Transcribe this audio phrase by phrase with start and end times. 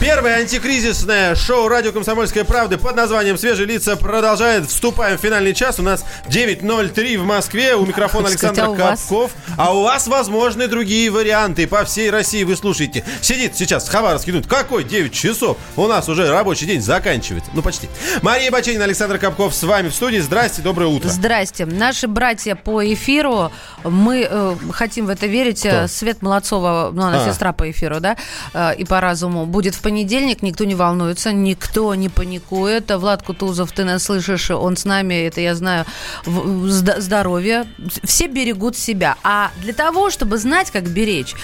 [0.00, 4.68] Первое антикризисное шоу «Радио Комсомольская правда» под названием «Свежие лица» продолжает.
[4.68, 5.80] Вступаем в финальный час.
[5.80, 7.74] У нас 9.03 в Москве.
[7.74, 9.00] У микрофона Кстати, Александр а вас?
[9.00, 9.32] Капков.
[9.56, 11.66] А у вас возможны другие варианты.
[11.66, 13.04] По всей России вы слушаете.
[13.22, 15.56] Сидит сейчас Хабаровский думает, какой 9 часов?
[15.74, 17.50] У нас уже рабочий день заканчивается.
[17.52, 17.88] Ну, почти.
[18.22, 20.18] Мария Баченина, Александр Капков с вами в студии.
[20.18, 21.08] Здрасте, доброе утро.
[21.08, 21.66] Здрасте.
[21.66, 23.50] Наши братья по эфиру,
[23.82, 25.66] мы э, хотим в это верить.
[25.66, 25.88] Кто?
[25.88, 27.28] Свет Молодцова, ну, она А.
[27.28, 28.16] сестра по эфиру, да,
[28.54, 30.42] э, и по разуму, будет в понедельник.
[30.42, 32.90] Никто не волнуется, никто не паникует.
[32.90, 35.86] Влад Кутузов, ты нас слышишь, он с нами, это я знаю,
[36.26, 37.64] здоровье.
[38.04, 39.16] Все берегут себя.
[39.24, 41.34] А для того, чтобы знать, как беречь,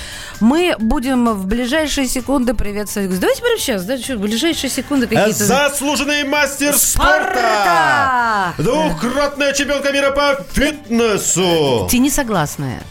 [0.41, 3.19] мы будем в ближайшие секунды приветствовать.
[3.19, 5.45] Давайте прямо сейчас, да, что, в ближайшие секунды какие-то...
[5.45, 8.53] Заслуженный мастер спорта!
[8.53, 8.55] Спорта!
[8.59, 11.89] Двухкратная чемпионка мира по фитнесу!
[11.91, 12.83] Те не согласные.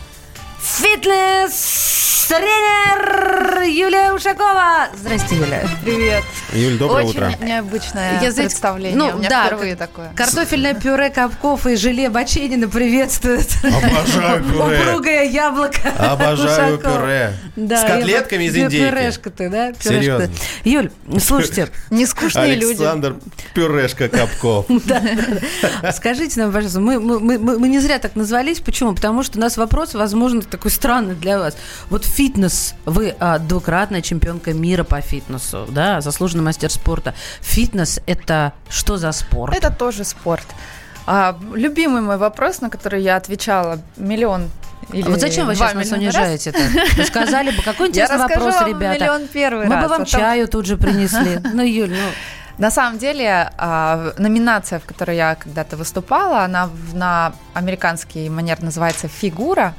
[0.63, 4.87] Фитнес-тренер Юлия Ушакова.
[4.97, 5.67] Здрасте, Юля.
[5.83, 6.23] Привет.
[6.53, 7.33] Юль, доброе Очень утро.
[7.41, 8.97] необычное Я, знаете, представление.
[8.97, 10.13] ну, У меня да, впервые такое.
[10.15, 13.49] Картофельное пюре Капков и желе Баченина приветствует.
[13.63, 14.79] Обожаю пюре.
[14.81, 15.79] Упругое яблоко.
[15.97, 16.99] Обожаю Ушакова.
[16.99, 17.33] пюре.
[17.55, 18.85] Да, С котлетками из индейки.
[18.89, 19.73] Пюрешка ты, да?
[19.73, 20.29] Пюрешка Серьезно.
[20.63, 22.81] Юль, слушайте, Нескучные люди.
[22.81, 23.15] Александр
[23.53, 24.65] Пюрешка Капков.
[25.93, 28.59] Скажите нам, пожалуйста, мы, мы, мы, мы не зря так назвались.
[28.59, 28.93] Почему?
[28.95, 31.57] Потому что у нас вопрос, возможно, такой странный для вас.
[31.89, 32.75] Вот фитнес.
[32.85, 37.13] Вы а, двукратная чемпионка мира по фитнесу, да, заслуженный мастер спорта.
[37.41, 39.55] Фитнес– это что за спорт?
[39.55, 40.45] Это тоже спорт.
[41.07, 44.49] А, любимый мой вопрос, на который я отвечала миллион
[44.91, 46.59] или А вот зачем вы сейчас нас унижаете-то?
[46.97, 48.99] Вы сказали бы, какой интересный вопрос, ребята.
[48.99, 49.83] миллион первый Мы раз.
[49.83, 51.39] бы вам а там- чаю тут же принесли.
[51.53, 52.09] Ну, Юль, ну...
[52.57, 59.07] На самом деле, а, номинация, в которой я когда-то выступала, она на американский манер называется
[59.07, 59.73] «фигура»,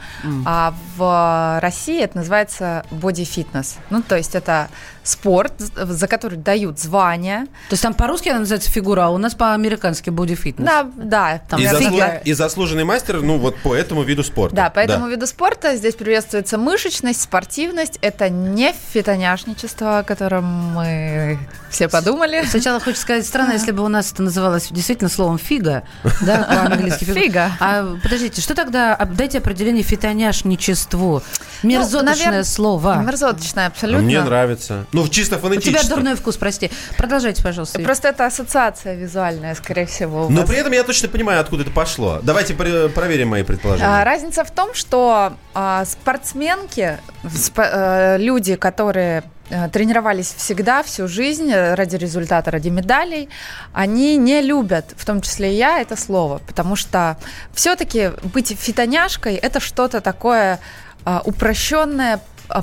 [0.44, 3.76] а в России это называется «боди-фитнес».
[3.90, 4.68] Ну, то есть это
[5.04, 7.46] спорт, за который дают звания.
[7.68, 10.66] То есть там по-русски она называется фигура, а у нас по-американски боди-фитнес.
[10.66, 11.40] Да, да.
[11.48, 14.56] Там И, заслу- и заслуженный мастер, ну, вот по этому виду спорта.
[14.56, 17.98] Да, по этому виду спорта здесь приветствуется мышечность, спортивность.
[18.00, 21.38] Это не фитоняшничество, о котором мы
[21.70, 22.44] все подумали.
[22.48, 25.82] Сначала хочется сказать, странно, если бы у нас это называлось действительно словом фига,
[26.22, 27.04] да, по-английски.
[27.04, 27.50] Фига.
[27.60, 31.22] А подождите, что тогда, дайте определение фитоняшничеству.
[31.62, 32.96] Мерзоточное навер- слово.
[33.02, 34.02] Мерзоточное А абсолютно.
[34.04, 34.86] Мне нравится.
[34.94, 35.84] Ну, чисто У фонетически.
[35.86, 36.70] тебя дурной вкус, прости.
[36.96, 37.80] Продолжайте, пожалуйста.
[37.82, 40.26] Просто это ассоциация визуальная, скорее всего.
[40.26, 42.20] у Но при этом я точно понимаю, откуда это пошло.
[42.22, 43.88] Давайте проверим мои предположения.
[43.88, 51.08] А, разница в том, что а, спортсменки, спо- э, люди, которые э, тренировались всегда, всю
[51.08, 53.28] жизнь э, ради результата, ради медалей,
[53.72, 57.18] они не любят, в том числе и я, это слово, потому что
[57.52, 60.60] все-таки быть фитоняшкой– это что-то такое
[61.04, 62.20] а, упрощенное, а,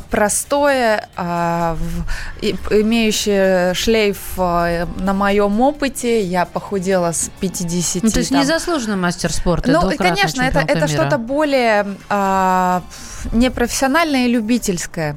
[0.10, 6.22] простое, а, в- и- имеющее шлейф а, на моем опыте.
[6.24, 9.72] Я похудела с 50 Ну, то есть там, незаслуженный мастер спорта.
[9.72, 12.84] ну, конечно, это, это что-то более а,
[13.32, 15.16] непрофессиональное и любительское.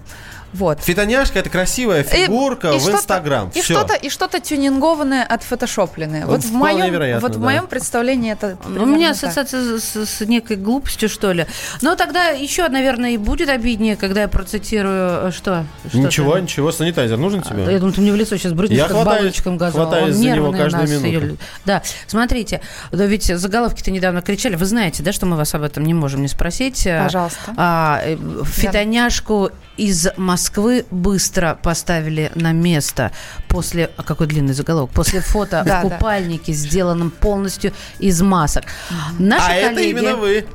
[0.54, 0.80] Вот.
[0.80, 3.50] Фитоняшка– это красивая фигурка в что-то- Инстаграм.
[3.54, 6.26] И что-то, и что-то тюнингованное, отфотошопленное.
[6.26, 7.44] Вот в Вполне моем, вероятно, вот в да.
[7.44, 8.56] моем представлении это.
[8.66, 9.16] Ну, У меня так.
[9.24, 11.46] ассоциация с, с некой глупостью, что ли.
[11.82, 15.28] Но тогда еще, наверное, и будет обиднее, когда я процитирую...
[15.28, 15.64] э, Что?
[15.88, 16.42] Что Ничего, ты?
[16.42, 17.64] ничего, санитайзер нужен А, тебе?
[17.72, 19.86] Я думаю, ты мне в лицо сейчас брызнешь, Я как хватаюсь- баллончиком газовым.
[19.88, 21.26] хватаюсь Он за него нервный каждую у нас, минуту.
[21.26, 21.36] Юль.
[21.64, 22.60] Да, смотрите,
[22.92, 24.54] да ведь заголовки-то недавно кричали.
[24.56, 26.84] Вы знаете, да, что мы вас об этом не можем не спросить?
[26.84, 27.54] Пожалуйста.
[27.56, 33.12] А, э, фитоняшку из Москвы быстро поставили на место
[33.48, 33.90] после...
[33.96, 34.90] А какой длинный заголовок?
[34.90, 38.64] После фото в купальнике, сделанном полностью из масок.
[39.18, 39.90] Наши А это коллеги...
[39.90, 40.46] именно вы.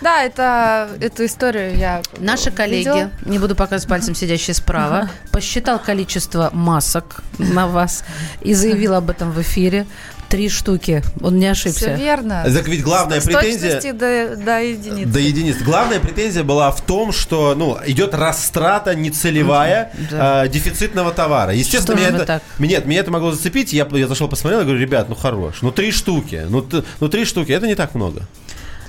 [0.00, 3.10] Да, это, эту историю я Наши коллеги, видела.
[3.24, 8.04] не буду показывать пальцем сидящие справа, посчитал количество масок на вас
[8.42, 9.86] и заявил об этом в эфире.
[10.28, 11.02] Три штуки.
[11.20, 11.94] Он не Все ошибся.
[11.94, 12.44] верно.
[12.52, 13.92] Так ведь главная С претензия...
[13.92, 15.06] до, до единицы.
[15.12, 15.56] До единиц.
[15.62, 20.44] Главная претензия была в том, что ну, идет растрата нецелевая Да.
[20.44, 21.52] э, дефицитного товара.
[21.52, 22.42] Естественно, Что меня это, так?
[22.58, 23.72] меня, меня это могло зацепить.
[23.72, 26.44] Я, я зашел посмотрел и говорю, ребят, ну хорош, ну три штуки.
[26.48, 26.66] Ну,
[27.00, 28.22] ну три штуки, это не так много.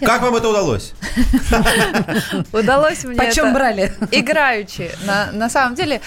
[0.01, 0.93] Как вам это удалось?
[2.51, 3.93] Удалось мне Почем брали?
[4.11, 4.91] играючи.
[5.33, 6.01] На, самом деле,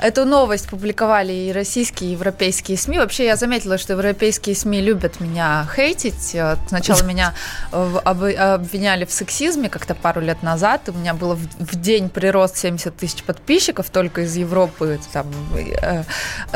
[0.00, 2.98] эту новость публиковали и российские, и европейские СМИ.
[2.98, 6.36] Вообще, я заметила, что европейские СМИ любят меня хейтить.
[6.68, 7.34] Сначала меня
[7.72, 10.88] об- обвиняли в сексизме как-то пару лет назад.
[10.88, 14.98] У меня было в, день прирост 70 тысяч подписчиков только из Европы.
[15.12, 16.02] Там, э,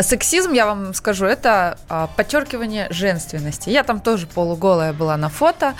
[0.02, 3.70] сексизм, я вам скажу, это а, подчеркивание женственности.
[3.70, 5.74] Я там тоже полуголая была на фото.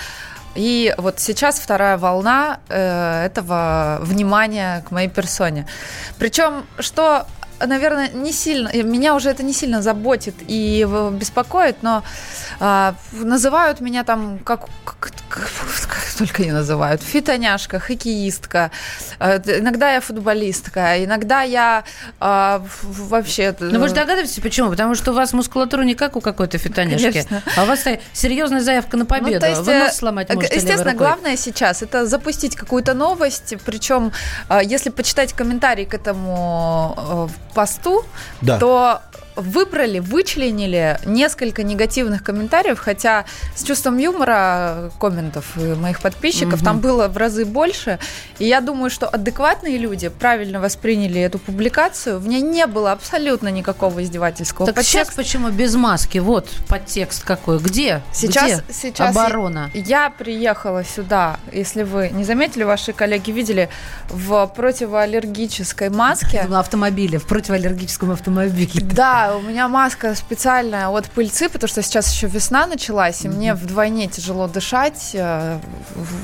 [0.55, 5.65] И вот сейчас вторая волна э, этого внимания к моей персоне.
[6.17, 7.25] Причем, что,
[7.67, 12.03] наверное, не сильно, э, меня уже это не сильно заботит и беспокоит, но
[12.59, 14.97] а, называют меня там как, как,
[15.29, 15.49] как-
[15.87, 18.71] как только не называют, фитоняшка, хоккеистка,
[19.19, 21.83] э, д- иногда я футболистка, иногда я
[22.19, 23.55] а, вообще...
[23.59, 24.69] Ну вы же догадываетесь, почему?
[24.69, 27.41] Потому что у вас мускулатура не как у какой-то фитонешки, Конечно.
[27.57, 29.33] а у вас серьезная заявка на победу.
[29.33, 32.55] Ну, то есть, вы э, нос сломать э, можете левой Естественно, главное сейчас это запустить
[32.55, 34.11] какую-то новость, причем
[34.49, 38.03] э, если почитать комментарий к этому э, посту,
[38.41, 38.57] Да.
[38.59, 39.01] то
[39.41, 47.17] выбрали, вычленили несколько негативных комментариев, хотя с чувством юмора комментов моих подписчиков там было в
[47.17, 47.99] разы больше.
[48.39, 52.19] И я думаю, что адекватные люди правильно восприняли эту публикацию.
[52.19, 55.05] В ней не было абсолютно никакого издевательского Так подтекста.
[55.05, 56.19] сейчас почему без маски?
[56.19, 57.59] Вот подтекст какой.
[57.59, 58.01] Где?
[58.13, 59.69] Сейчас, Где сейчас оборона?
[59.73, 63.69] Я приехала сюда, если вы не заметили, ваши коллеги видели,
[64.09, 66.45] в противоаллергической маске.
[66.47, 68.69] В автомобиле, в противоаллергическом автомобиле.
[68.81, 73.53] Да, у меня маска специальная от пыльцы, потому что сейчас еще весна началась, и мне
[73.53, 75.11] вдвойне тяжело дышать.
[75.13, 75.59] Э,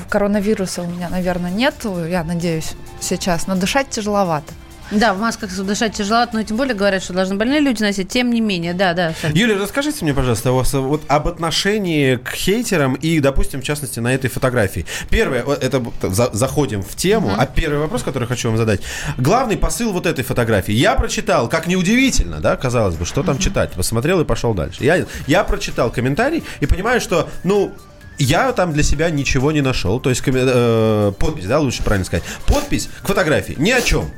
[0.08, 4.52] Коронавируса у меня, наверное, нету, я надеюсь, сейчас, но дышать тяжеловато.
[4.90, 8.08] Да, в масках дышать тяжеловато, но тем более говорят, что должны больные люди носить.
[8.08, 9.12] Тем не менее, да, да.
[9.34, 14.14] Юлия, расскажите мне, пожалуйста, вас, вот об отношении к хейтерам и, допустим, в частности, на
[14.14, 14.86] этой фотографии.
[15.10, 18.80] Первое, это за- заходим в тему, а первый вопрос, который хочу вам задать.
[19.18, 20.72] Главный посыл вот этой фотографии.
[20.72, 23.72] Я прочитал, как неудивительно, да, казалось бы, что там читать.
[23.72, 24.84] Посмотрел и пошел дальше.
[24.84, 27.72] Я, я прочитал комментарий и понимаю, что, ну,
[28.18, 30.00] я там для себя ничего не нашел.
[30.00, 32.24] То есть э, подпись, да, лучше правильно сказать.
[32.46, 34.10] Подпись к фотографии ни о чем.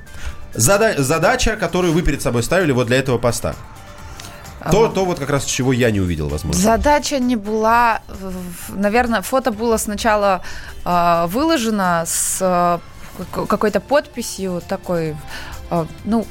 [0.55, 3.55] Зада- задача, которую вы перед собой ставили вот для этого поста.
[4.70, 6.61] То, то вот как раз чего я не увидел, возможно.
[6.61, 8.02] Задача не была,
[8.69, 10.43] наверное, фото было сначала
[10.85, 12.79] э, выложено с э,
[13.32, 15.17] какой-то подписью такой,
[15.70, 16.26] э, ну,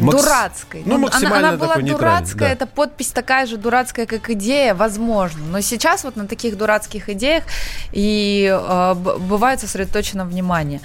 [0.00, 0.82] Макс- дурацкой.
[0.84, 2.52] ну, она, максимально она была дурацкая, да.
[2.54, 5.44] эта подпись такая же дурацкая, как идея, возможно.
[5.50, 7.44] Но сейчас вот на таких дурацких идеях
[7.92, 10.80] и э, бывает сосредоточено внимание.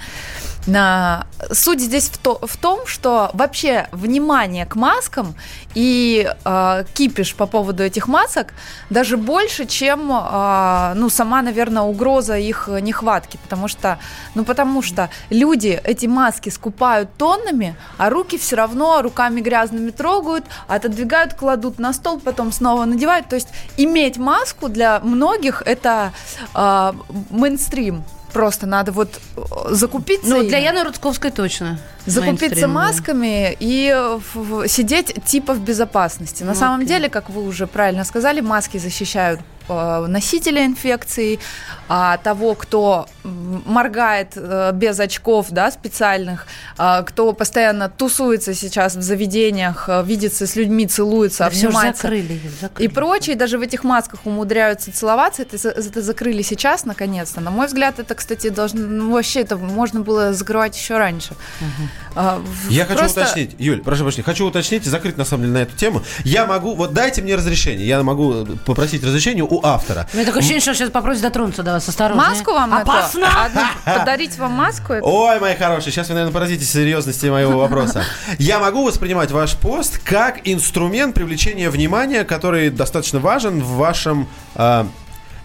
[0.66, 1.26] На...
[1.52, 5.34] Суть здесь в, то, в том, что вообще внимание к маскам
[5.74, 8.52] и э, кипиш по поводу этих масок
[8.90, 13.38] даже больше, чем э, ну, сама, наверное, угроза их нехватки.
[13.42, 13.98] Потому что,
[14.34, 20.44] ну, потому что люди эти маски скупают тоннами, а руки все равно руками грязными трогают,
[20.66, 23.28] отодвигают, кладут на стол, потом снова надевают.
[23.28, 26.12] То есть иметь маску для многих это
[26.54, 26.92] э,
[27.30, 28.04] мейнстрим.
[28.38, 29.40] Просто надо вот э,
[29.74, 30.28] закупиться.
[30.28, 31.78] Ну, для Яны Рудковской точно.
[32.06, 33.92] Закупиться масками и
[34.32, 36.44] в- в- сидеть типа в безопасности.
[36.44, 36.88] На самом Окей.
[36.88, 41.38] деле, как вы уже правильно сказали, маски защищают носителя инфекции,
[41.88, 46.46] а того, кто моргает э, без очков, да, специальных,
[46.78, 52.02] а, кто постоянно тусуется сейчас в заведениях, э, видится с людьми, целуется, Да обнимается.
[52.02, 52.40] закрыли.
[52.60, 52.88] закрыли.
[52.88, 55.42] И прочие даже в этих масках умудряются целоваться.
[55.42, 57.40] Это, это закрыли сейчас, наконец-то.
[57.40, 61.34] На мой взгляд, это, кстати, должно ну, вообще это можно было закрывать еще раньше.
[62.14, 65.54] В- Я хочу просто- уточнить, Юль, прошу прощения, хочу уточнить и закрыть на самом деле
[65.54, 66.02] на эту тему.
[66.24, 70.06] Я могу, вот дайте мне разрешение, я могу э, попросить разрешение у автора.
[70.12, 72.22] У меня такое ощущение, что он сейчас попросит дотронуться до вас осторожно.
[72.22, 72.74] Маску вам?
[72.74, 73.26] Опасно!
[73.44, 74.92] Одну- подарить вам маску?
[74.94, 75.06] эту?
[75.06, 78.04] Ой, мои хорошие, сейчас вы, наверное, поразитесь серьезности моего вопроса.
[78.38, 84.86] Я могу воспринимать ваш пост как инструмент привлечения внимания, который достаточно важен в вашем а,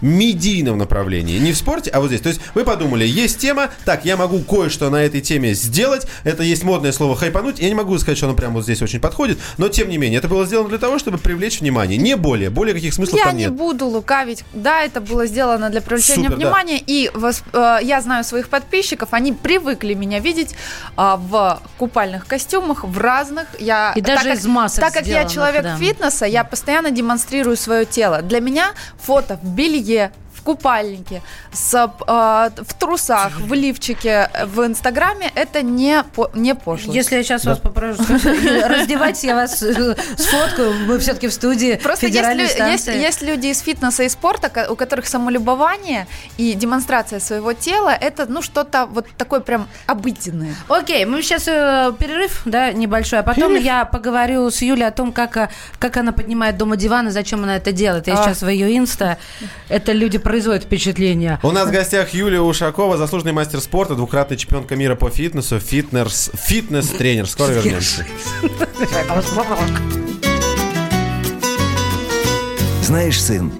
[0.00, 1.38] медийном направлении.
[1.38, 2.20] Не в спорте, а вот здесь.
[2.20, 6.06] То есть вы подумали, есть тема, так, я могу кое-что на этой теме сделать.
[6.24, 7.58] Это есть модное слово хайпануть.
[7.58, 10.18] Я не могу сказать, что оно прямо вот здесь очень подходит, но тем не менее,
[10.18, 11.98] это было сделано для того, чтобы привлечь внимание.
[11.98, 12.50] Не более.
[12.50, 13.52] Более каких смыслов Я там не нет.
[13.52, 14.44] буду лукавить.
[14.52, 16.46] Да, это было сделано для привлечения Супер, да.
[16.46, 16.82] внимания.
[16.86, 20.54] И вос- э, я знаю своих подписчиков, они привыкли меня видеть
[20.96, 23.46] а, в купальных костюмах, в разных.
[23.58, 25.76] Я, И даже так из масок Так как я человек да.
[25.76, 28.22] фитнеса, я постоянно демонстрирую свое тело.
[28.22, 30.10] Для меня фото в белье, в
[30.44, 31.22] купальнике,
[31.52, 36.92] с, э, в трусах, в лифчике, в Инстаграме, это не, по, не пошло.
[36.92, 38.02] Если я сейчас вас попрошу,
[38.64, 44.08] раздевайтесь, я вас э, сфоткаю, мы все-таки в студии Просто есть, люди из фитнеса и
[44.08, 50.54] спорта, у которых самолюбование и демонстрация своего тела это ну что-то вот такое прям обыденное.
[50.68, 55.12] Окей, мы сейчас э, перерыв, да, небольшой, а потом я поговорю с Юлей о том,
[55.12, 55.48] как, э,
[55.78, 58.06] как она поднимает дома диван и зачем она это делает.
[58.06, 58.24] Я А.
[58.24, 59.18] сейчас в ее инста,
[59.68, 61.38] это люди производят впечатление.
[61.44, 66.28] У нас в гостях Юлия Ушакова, заслуженный мастер спорта, двукратная чемпионка мира по фитнесу, фитнес,
[66.34, 67.28] фитнес-тренер.
[67.28, 68.04] Скоро вернемся.
[72.82, 73.52] Знаешь, сын,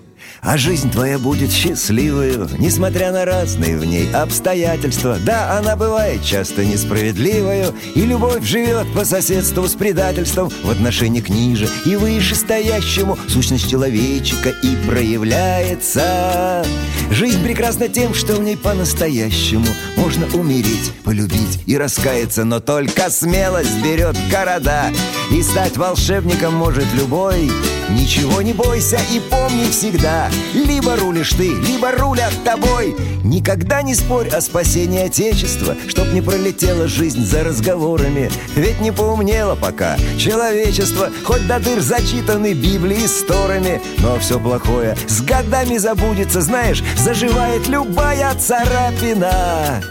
[0.44, 5.16] а жизнь твоя будет счастливою, несмотря на разные в ней обстоятельства.
[5.24, 11.30] Да, она бывает часто несправедливою, и любовь живет по соседству с предательством в отношении к
[11.30, 16.64] ниже и выше стоящему сущность человечика и проявляется.
[17.10, 23.82] Жизнь прекрасна тем, что в ней по-настоящему можно умереть, полюбить и раскаяться, но только смелость
[23.82, 24.90] берет города,
[25.30, 27.50] и стать волшебником может любой.
[27.90, 32.94] Ничего не бойся и помни всегда, либо рулишь ты, либо рулят тобой.
[33.24, 38.30] Никогда не спорь о спасении Отечества, чтоб не пролетела жизнь за разговорами.
[38.54, 43.80] Ведь не поумнело пока человечество, хоть до дыр зачитаны Библии с Торами.
[43.98, 49.82] Но все плохое с годами забудется, знаешь, заживает любая царапина.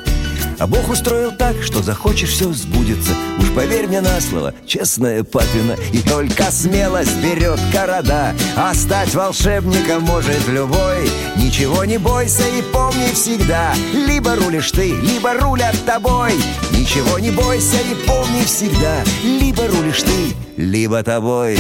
[0.60, 3.14] А Бог устроил так, что захочешь, все сбудется.
[3.40, 5.76] Уж поверь мне на слово, честная папина.
[5.92, 8.34] И только смелость берет города.
[8.56, 11.10] А стать волшебником может любой.
[11.36, 13.74] Ничего не бойся и помни всегда.
[13.94, 16.34] Либо рулишь ты, либо рулят тобой.
[16.72, 19.04] Ничего не бойся и помни всегда.
[19.24, 21.58] Либо рулишь ты, либо тобой.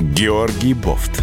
[0.00, 1.22] Георгий Бофт.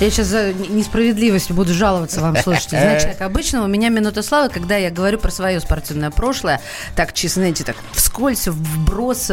[0.00, 2.70] Я сейчас за несправедливость буду жаловаться вам, слушайте.
[2.80, 6.60] Знаете, как обычно, у меня минута славы, когда я говорю про свое спортивное прошлое,
[6.96, 9.30] так, честно, знаете, так вскользь, вброс,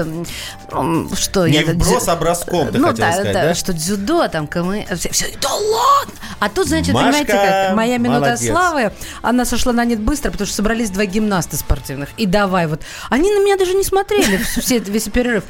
[1.15, 1.65] что Не я...
[1.65, 5.25] вброс, а броском, ты ну, хотела да, сказать, да, что дзюдо, там, КМ, все, все,
[5.41, 6.13] да ладно!
[6.39, 8.47] А тут, знаете, Машка, понимаете, как моя минута молодец.
[8.47, 8.91] славы,
[9.21, 12.09] она сошла на нет быстро, потому что собрались два гимнаста спортивных.
[12.17, 12.81] И давай вот.
[13.09, 15.43] Они на меня даже не смотрели все, весь перерыв.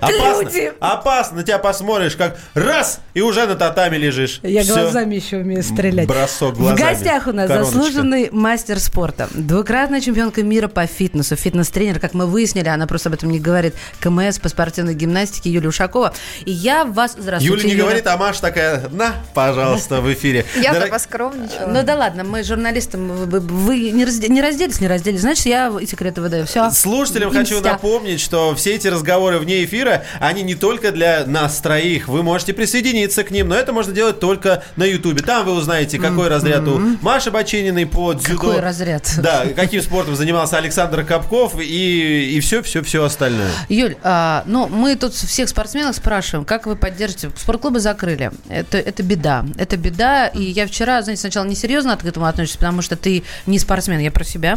[0.00, 0.72] Опасно, Люди.
[0.80, 4.40] опасно, тебя посмотришь, как раз, и уже на татами лежишь.
[4.42, 4.74] Я Всё.
[4.74, 6.06] глазами еще умею стрелять.
[6.06, 6.76] Бросок глазами.
[6.76, 7.74] В гостях у нас Короночка.
[7.74, 13.14] заслуженный мастер спорта, двукратная чемпионка мира по фитнесу, фитнес-тренер, как мы выяснили, она просто об
[13.14, 16.12] этом не говорит, КМС по спортивной гимнастике Юлия Ушакова.
[16.44, 17.16] И я вас...
[17.18, 20.44] Здравствуйте, Юля не говорит, а Маша такая, на, пожалуйста, в эфире.
[20.56, 21.66] Я-то Дорог- поскромничала.
[21.68, 26.20] Ну да ладно, мы журналистам, вы, не, разде- не разделись, не разделись, значит, я секреты
[26.20, 26.46] выдаю.
[26.46, 26.70] Все.
[26.70, 29.87] Слушателям хочу напомнить, что все эти разговоры вне эфира,
[30.20, 32.08] они не только для нас троих.
[32.08, 35.22] Вы можете присоединиться к ним, но это можно делать только на Ютубе.
[35.22, 38.38] Там вы узнаете, какой разряд у Маши Бочининой по дзюдо.
[38.38, 39.10] Какой разряд?
[39.28, 43.50] Да, каким спортом занимался Александр Капков и, и все, все, все остальное.
[43.68, 47.30] Юль, а, ну, мы тут всех спортсменов спрашиваем, как вы поддержите?
[47.36, 48.30] Спортклубы закрыли.
[48.48, 49.44] Это, это беда.
[49.58, 50.28] Это беда.
[50.28, 54.10] И я вчера, знаете, сначала несерьезно к этому отношусь, потому что ты не спортсмен, я
[54.10, 54.56] про себя.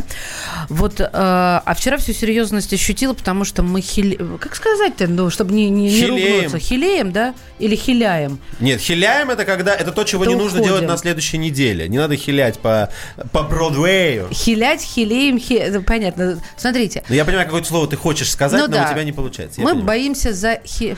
[0.69, 4.19] Вот, а, а вчера всю серьезность ощутила, потому что мы хили...
[4.39, 6.59] Как сказать-то, ну, чтобы не, не, не ругнуться?
[6.59, 7.33] Хилеем, да?
[7.59, 8.39] Или хиляем?
[8.59, 10.75] Нет, хиляем это когда это то, чего Это не нужно уходим.
[10.75, 11.87] делать на следующей неделе.
[11.87, 12.89] Не надо хилять по,
[13.31, 14.29] по Бродвею.
[14.31, 15.53] Хилять, хилеем, хи...
[15.53, 16.39] это Понятно.
[16.57, 17.03] Смотрите.
[17.09, 18.87] Ну, я понимаю, какое слово ты хочешь сказать, Ну но да.
[18.87, 19.61] у тебя не получается.
[19.61, 19.87] я Мы понимаю.
[19.87, 20.59] боимся за...
[20.65, 20.95] Хи...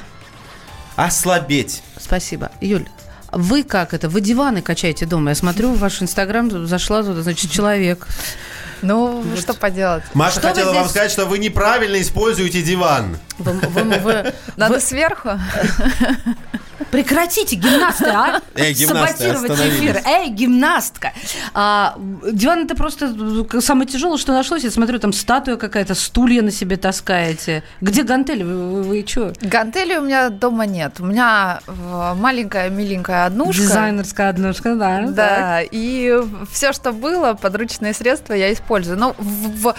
[0.96, 1.82] Ослабеть.
[2.00, 2.52] Спасибо.
[2.62, 2.86] Юль,
[3.32, 4.10] вы как это?
[4.10, 5.32] Вы диваны качаете дома?
[5.32, 8.08] Я смотрю, в ваш инстаграм зашла туда, значит, человек.
[8.84, 10.04] Ну, что поделать.
[10.14, 13.18] Маша Что хотела вам здесь- сказать, что вы неправильно используете диван.
[13.40, 15.30] Вы, вы- вы- Надо вы- сверху.
[16.94, 18.40] Прекратите, гимнасты, а?
[18.56, 20.02] Эй, гимнасты, Саботировать эфир.
[20.06, 21.12] Эй, гимнастка.
[21.56, 21.96] А,
[22.32, 24.64] диван это просто самое тяжелое, что нашлось.
[24.64, 27.64] Я смотрю, там статуя какая-то, стулья на себе таскаете.
[27.82, 28.44] Где гантели?
[28.44, 29.34] Вы, вы, вы что?
[29.42, 31.00] Гантели у меня дома нет.
[31.00, 33.64] У меня э, маленькая миленькая однушка.
[33.64, 35.02] Дизайнерская однушка, да.
[35.08, 36.16] Да, и
[36.52, 39.00] все, что было, подручные средства я использую.
[39.00, 39.76] Но в, в,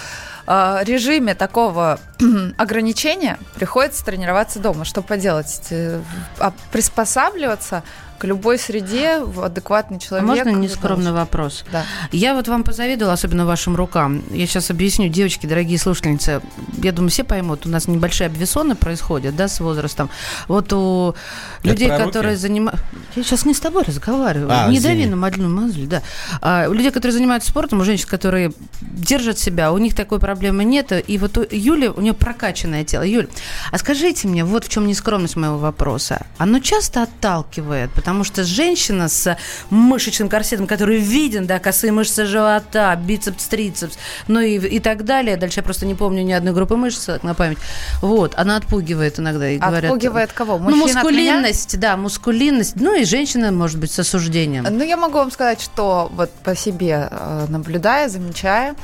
[0.47, 1.99] э, режиме такого
[2.57, 4.85] ограничения приходится тренироваться дома.
[4.85, 5.67] Что поделать?
[5.71, 6.01] Э,
[6.39, 7.83] а приспосабливаться
[8.19, 10.29] к любой среде в адекватный А человек.
[10.29, 11.65] можно нескромный вопрос?
[11.73, 11.85] Да.
[12.13, 14.23] Я вот вам позавидовала, особенно вашим рукам.
[14.31, 16.41] Я сейчас объясню, девочки, дорогие слушательницы.
[16.83, 20.11] Я думаю, все поймут, у нас небольшие обвесоны происходят, да, с возрастом.
[20.49, 21.15] Вот у
[21.63, 22.07] людей, про руки?
[22.07, 22.85] которые занимаются...
[23.17, 24.51] Я сейчас не с тобой разговариваю.
[24.51, 25.05] А, не извини.
[25.05, 26.03] дави на мою мозоль, да.
[26.41, 30.65] А, у людей, которые занимаются спортом, у женщин, которые держат себя, у них такой проблемы
[30.65, 30.93] нет.
[31.07, 33.03] И вот у Юли, у нее прокачанное тело.
[33.03, 33.29] Юль,
[33.71, 36.27] а скажите мне, вот в чем нескромность моего вопроса.
[36.39, 39.35] Оно часто отталкивает, потому что женщина с
[39.71, 43.97] мышечным корсетом, который виден, да, косые мышцы живота, бицепс, трицепс,
[44.29, 45.39] ну и, и так далее.
[45.39, 47.57] Дальше я просто не помню ни одной группы мышц так, на память.
[48.03, 49.91] Вот, она отпугивает иногда и говорят...
[49.91, 50.59] Отпугивает кого?
[50.59, 51.37] Ну, Мужчин от меня?
[51.37, 52.77] мускулинность, да, мускулинность.
[52.77, 54.67] Ну и женщина, может быть, с осуждением.
[54.69, 58.75] Ну, я могу вам сказать, что вот по себе э, наблюдая, замечая,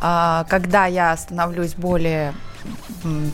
[0.00, 2.34] а, когда я становлюсь более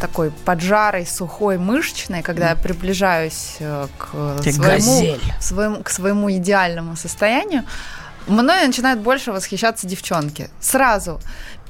[0.01, 5.21] такой поджарой, сухой, мышечной, когда я приближаюсь э, к Ты своему, газель.
[5.41, 7.65] своему, к своему идеальному состоянию,
[8.27, 10.51] мной начинают больше восхищаться девчонки.
[10.61, 11.21] Сразу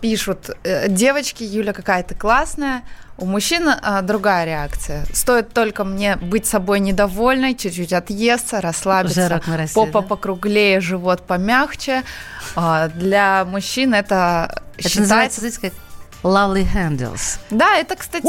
[0.01, 2.83] пишут, э, девочки, Юля какая-то классная,
[3.17, 5.07] у мужчин а, другая реакция.
[5.13, 10.09] Стоит только мне быть собой недовольной, чуть-чуть отъесться, расслабиться, нарастет, попа да?
[10.09, 12.03] покруглее, живот помягче.
[12.57, 15.41] А, Для мужчин это, Это считается...
[15.61, 15.73] как
[16.25, 17.39] lovely handles.
[17.51, 18.27] Да, это, кстати...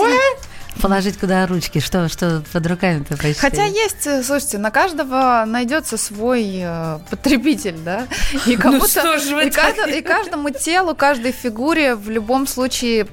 [0.82, 3.40] Положить куда ручки, что, что под руками-то почти.
[3.40, 8.08] Хотя есть, э, слушайте, на каждого найдется свой э, потребитель, да?
[8.46, 13.08] И кому-то, что ж вы и, кажд- и каждому телу, каждой фигуре в любом случае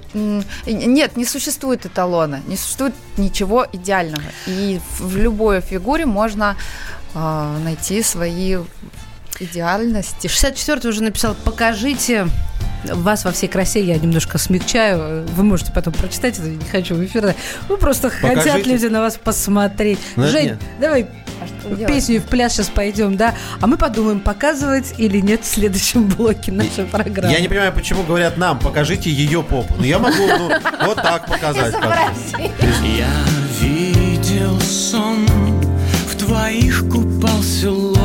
[0.67, 4.25] нет, не существует эталона, не существует ничего идеального.
[4.49, 6.57] И в в любой фигуре можно
[7.15, 8.57] э, найти свои
[9.43, 10.29] идеальности.
[10.29, 12.29] 64 уже написал, покажите
[12.85, 17.05] вас во всей красе, я немножко смягчаю, вы можете потом прочитать это, не хочу в
[17.05, 17.35] эфир,
[17.69, 18.71] ну просто хотят Покажите.
[18.71, 19.99] люди на вас посмотреть.
[20.17, 20.59] Ну, это Жень, нет.
[20.81, 21.07] давай
[21.65, 21.87] делать?
[21.87, 26.09] песню и в пляс сейчас пойдем, да, а мы подумаем, показывать или нет в следующем
[26.09, 27.33] блоке нашей программы.
[27.33, 29.75] Я не понимаю, почему говорят нам, покажите ее попу.
[29.79, 30.51] Ну, я могу ну,
[30.85, 31.75] вот так показать.
[32.83, 33.09] Я
[33.61, 35.27] видел сон,
[36.11, 38.02] в твоих купался локонах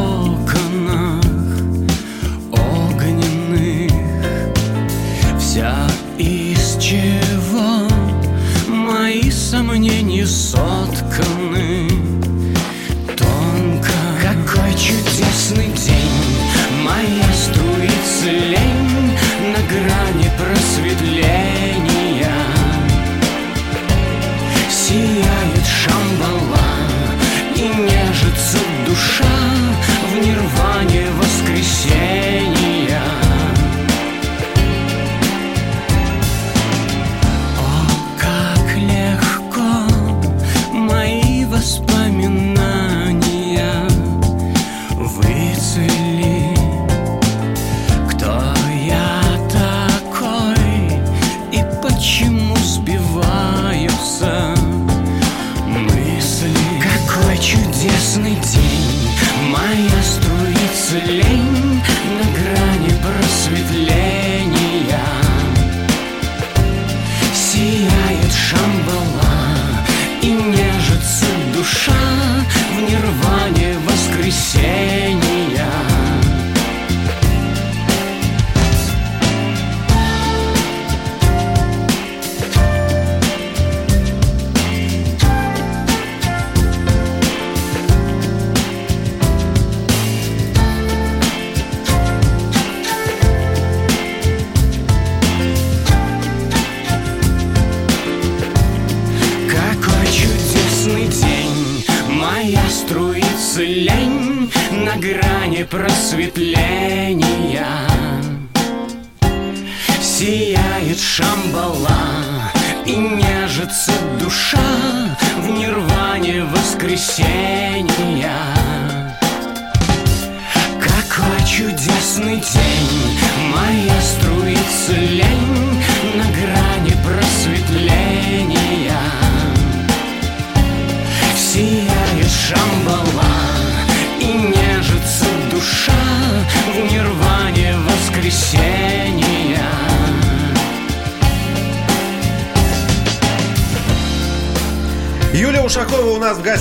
[116.97, 117.36] się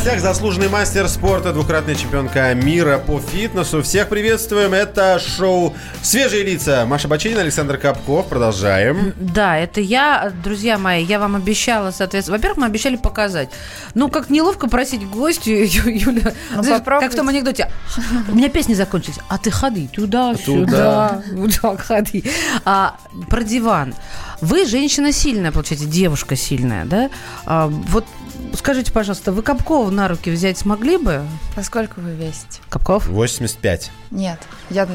[0.07, 3.83] гостях, заслуженный мастер спорта, двукратная чемпионка мира по фитнесу.
[3.83, 4.73] Всех приветствуем.
[4.73, 6.87] Это шоу «Свежие лица».
[6.87, 8.29] Маша Бачинина, Александр Капков.
[8.29, 9.15] Продолжаем.
[9.17, 13.49] Да, это я, друзья мои, я вам обещала, соответственно, во-первых, мы обещали показать.
[13.95, 17.69] Ну, как неловко просить гостю, Ю- Юля, Ну, знаешь, как в том анекдоте,
[18.29, 22.23] у меня песни закончились, а ты ходи туда-сюда, вот так ходи.
[22.65, 22.95] А,
[23.29, 23.93] про диван.
[24.41, 27.11] Вы женщина сильная, получается, девушка сильная, да?
[27.45, 28.05] А, вот
[28.55, 31.23] скажите, пожалуйста, вы Капкова на руки взять смогли бы?
[31.57, 32.61] А сколько вы весите?
[32.69, 33.07] Капков?
[33.09, 33.91] 85.
[34.11, 34.39] Нет,
[34.71, 34.89] я,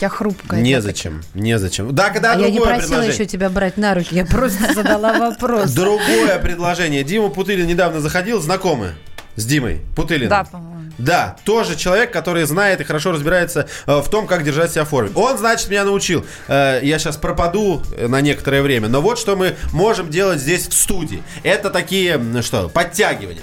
[0.00, 0.60] я хрупкая.
[0.60, 1.22] Незачем.
[1.34, 1.94] Незачем.
[1.94, 3.12] Да, когда А я не просила предложение.
[3.12, 5.72] еще тебя брать на руки, я просто задала вопрос.
[5.72, 7.04] Другое предложение.
[7.04, 8.90] Дима Путылин недавно заходил, знакомый
[9.36, 10.30] с Димой Путылиным.
[10.30, 10.77] Да, по-моему.
[10.98, 14.88] Да, тоже человек, который знает и хорошо разбирается э, в том, как держать себя в
[14.88, 15.10] форме.
[15.14, 16.26] Он, значит, меня научил.
[16.48, 18.88] Э, я сейчас пропаду э, на некоторое время.
[18.88, 21.22] Но вот что мы можем делать здесь в студии.
[21.44, 23.42] Это такие, м, что, подтягивания.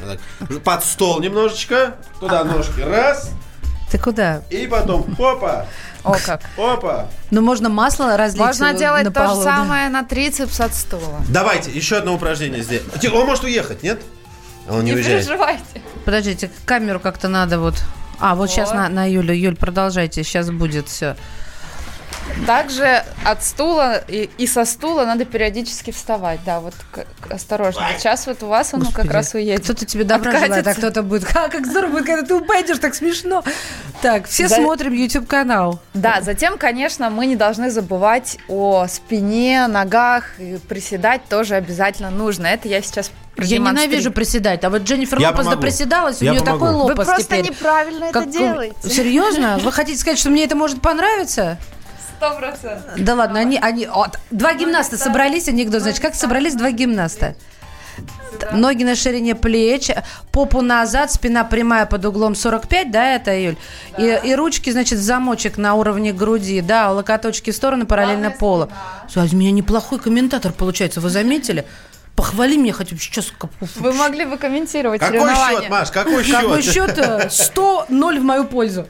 [0.63, 1.95] Под стол немножечко.
[2.19, 2.81] Туда ножки.
[2.81, 3.29] Раз.
[3.89, 4.41] Ты куда?
[4.49, 5.67] И потом опа,
[6.03, 6.41] О, как.
[6.57, 7.07] опа.
[7.31, 9.55] Ну, можно масло разлить Можно на делать то полу, же да.
[9.57, 11.21] самое на трицепс от стула.
[11.29, 12.81] Давайте, еще одно упражнение здесь.
[12.99, 14.01] Тихо, Он может уехать, нет?
[14.67, 15.25] А Он не, Не уезжает.
[15.25, 15.63] переживайте.
[16.05, 17.75] Подождите, камеру как-то надо вот...
[18.19, 18.75] А, вот сейчас Вот.
[18.77, 19.33] на, на Юлю.
[19.33, 21.15] Юль, продолжайте, сейчас будет все.
[22.47, 26.39] Также от стула и, и со стула надо периодически вставать.
[26.45, 27.81] Да, вот к- к- осторожно.
[27.97, 29.63] Сейчас вот у вас он как раз уедет.
[29.63, 30.81] Кто-то тебе добра желает, а Откатится.
[30.81, 31.25] кто-то будет...
[31.25, 33.43] Как, как здорово будет, когда ты упадешь, так смешно.
[34.01, 34.55] Так, все Да.
[34.55, 35.79] смотрим YouTube-канал.
[35.93, 40.39] Да, затем, конечно, мы не должны забывать о спине, ногах.
[40.39, 42.47] И приседать тоже обязательно нужно.
[42.47, 44.63] Это я сейчас Я ненавижу приседать.
[44.63, 46.59] А вот Дженнифер Я Лопес доприседалась, у Я нее помогу.
[46.65, 47.49] такой Вы лопас просто теперь.
[47.49, 48.75] неправильно Как- это делаете.
[48.89, 49.57] Серьезно?
[49.61, 51.57] Вы хотите сказать, что мне это может понравиться?
[52.17, 52.93] Сто процентов.
[52.97, 57.35] Да ладно, они, они, вот, два гимнаста собрались, анекдот, значит, как собрались два гимнаста?
[58.51, 59.89] Ноги на ширине плеч,
[60.31, 63.55] попу назад, спина прямая под углом 45, да, это, Юль?
[63.97, 68.69] И, и ручки, значит, в замочек на уровне груди, да, локоточки в стороны параллельно полу.
[69.09, 71.65] Слушай, а у меня неплохой комментатор получается, вы заметили?
[72.15, 73.33] Похвали меня хотя бы сейчас.
[73.75, 75.91] Вы могли бы комментировать Какой счет, Маш?
[75.91, 76.35] Какой счет?
[76.35, 76.97] Какой счет?
[76.97, 78.87] 100-0 в мою пользу.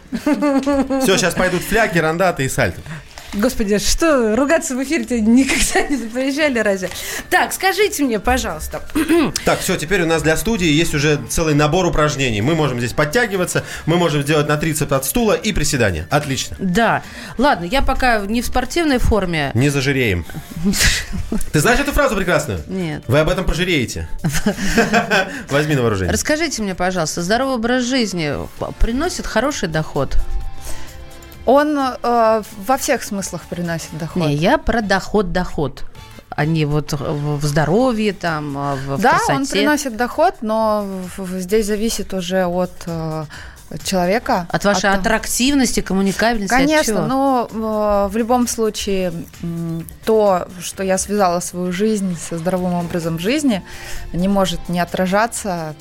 [1.02, 2.82] Все, сейчас пойдут фляги, рандаты и сальто.
[3.36, 6.90] Господи, что, ругаться в эфире никогда не запрещали разве?
[7.30, 8.82] Так, скажите мне, пожалуйста,
[9.46, 12.42] Так, все, теперь у нас для студии есть уже целый набор упражнений.
[12.42, 16.08] Мы можем здесь подтягиваться, мы можем сделать на трицепс от стула и приседания.
[16.10, 16.56] Отлично.
[16.60, 17.04] Да.
[17.38, 19.52] Ладно, я пока не в спортивной форме.
[19.54, 20.26] Не зажиреем.
[21.52, 22.62] Ты знаешь эту фразу прекрасную?
[22.68, 23.04] Нет.
[23.08, 24.08] Вы об этом пожалеете.
[25.50, 26.12] Возьми на вооружение.
[26.14, 28.34] Расскажите мне, пожалуйста, здоровый образ жизни
[28.80, 30.18] приносит хороший доход?
[31.46, 34.24] Он э, во всех смыслах приносит доход.
[34.24, 35.84] Не, я про доход-доход.
[36.30, 39.34] А не вот в здоровье, там, а в, да, красоте.
[39.34, 40.86] он приносит доход, но
[41.18, 42.74] здесь зависит уже от
[43.70, 44.48] э, человека.
[44.52, 46.60] От вашей того- аттрактивности, коммуникабельности, от?
[46.62, 49.12] Конечно, но э, в любом случае
[50.06, 53.64] то, что я связала свою жизнь со здоровым образом жизни,
[54.14, 55.76] не может не отражаться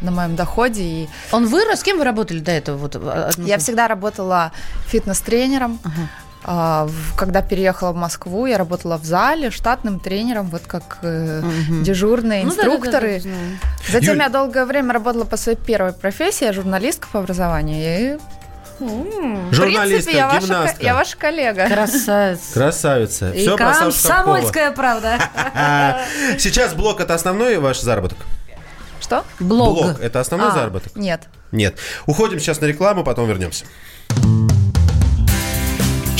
[0.00, 0.82] на моем доходе.
[0.82, 1.80] И Он вырос?
[1.80, 2.76] С кем вы работали до этого?
[2.76, 4.52] Вот, а, я всегда работала
[4.86, 5.78] фитнес-тренером.
[5.84, 11.82] А, в- Когда переехала в Москву, я работала в зале штатным тренером, вот как Мгм.
[11.82, 13.14] дежурные Ну да, да, да, инструкторы.
[13.16, 13.58] да, знаю.
[13.90, 18.16] Затем Юль- я долгое время работала по своей первой профессии, я журналистка по образованию.
[18.16, 18.18] И,
[18.82, 20.82] в Журналистка, принципе, я ваша, гимнастка.
[20.82, 21.68] я ваша коллега.
[21.68, 22.40] Красавец.
[22.54, 23.30] Красавица.
[23.32, 23.74] И Все Шапкова.
[23.74, 25.18] комсомольская правда.
[25.54, 26.00] А,
[26.38, 28.16] Сейчас блок это основной ваш заработок?
[29.02, 29.24] Что?
[29.38, 30.00] Блог.
[30.00, 30.96] это основной А, заработок?
[30.96, 31.22] Нет.
[31.52, 31.74] Нет.
[32.06, 33.66] Уходим сейчас на рекламу, потом вернемся.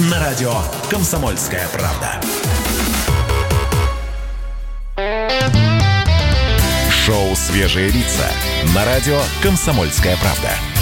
[0.00, 0.52] На радио
[0.90, 2.20] «Комсомольская правда».
[6.90, 8.28] Шоу «Свежие лица»
[8.74, 10.73] на радио «Комсомольская правда».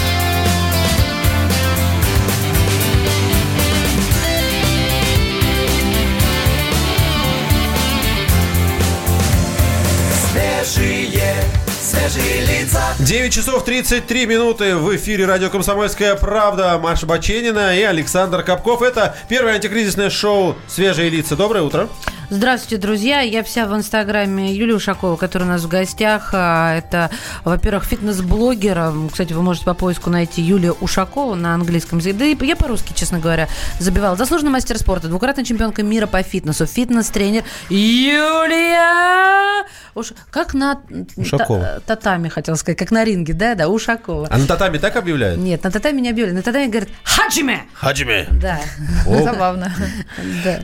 [13.05, 16.79] 9 часов 33 минуты в эфире радио «Комсомольская правда».
[16.79, 18.81] Маша Баченина и Александр Капков.
[18.81, 21.35] Это первое антикризисное шоу «Свежие лица».
[21.35, 21.89] Доброе утро.
[22.37, 23.21] Здравствуйте, друзья.
[23.21, 26.31] Я вся в инстаграме Юлии Ушакова, которая у нас в гостях.
[26.33, 27.11] А, Это,
[27.45, 28.91] во-первых, фитнес-блогер.
[29.11, 32.17] Кстати, вы можете по поиску найти Юлия Ушакова на английском языке.
[32.17, 34.17] Да и я по-русски, честно говоря, забивала.
[34.17, 40.15] Заслуженный мастер спорта, двукратная чемпионка мира по фитнесу, фитнес-тренер Юлия Уш...
[40.31, 40.81] Как на
[41.17, 41.83] Ушакова.
[41.87, 44.27] та- татами, хотел сказать, как на ринге, да, да, Ушакова.
[44.31, 45.39] А на татами так объявляют?
[45.39, 46.33] Нет, на татами не объявили.
[46.35, 48.27] На татами говорят «Хаджиме!» Хаджиме.
[48.41, 48.59] Да,
[49.05, 49.71] Забавно.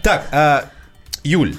[0.02, 0.64] Так, а,
[1.28, 1.56] Юль,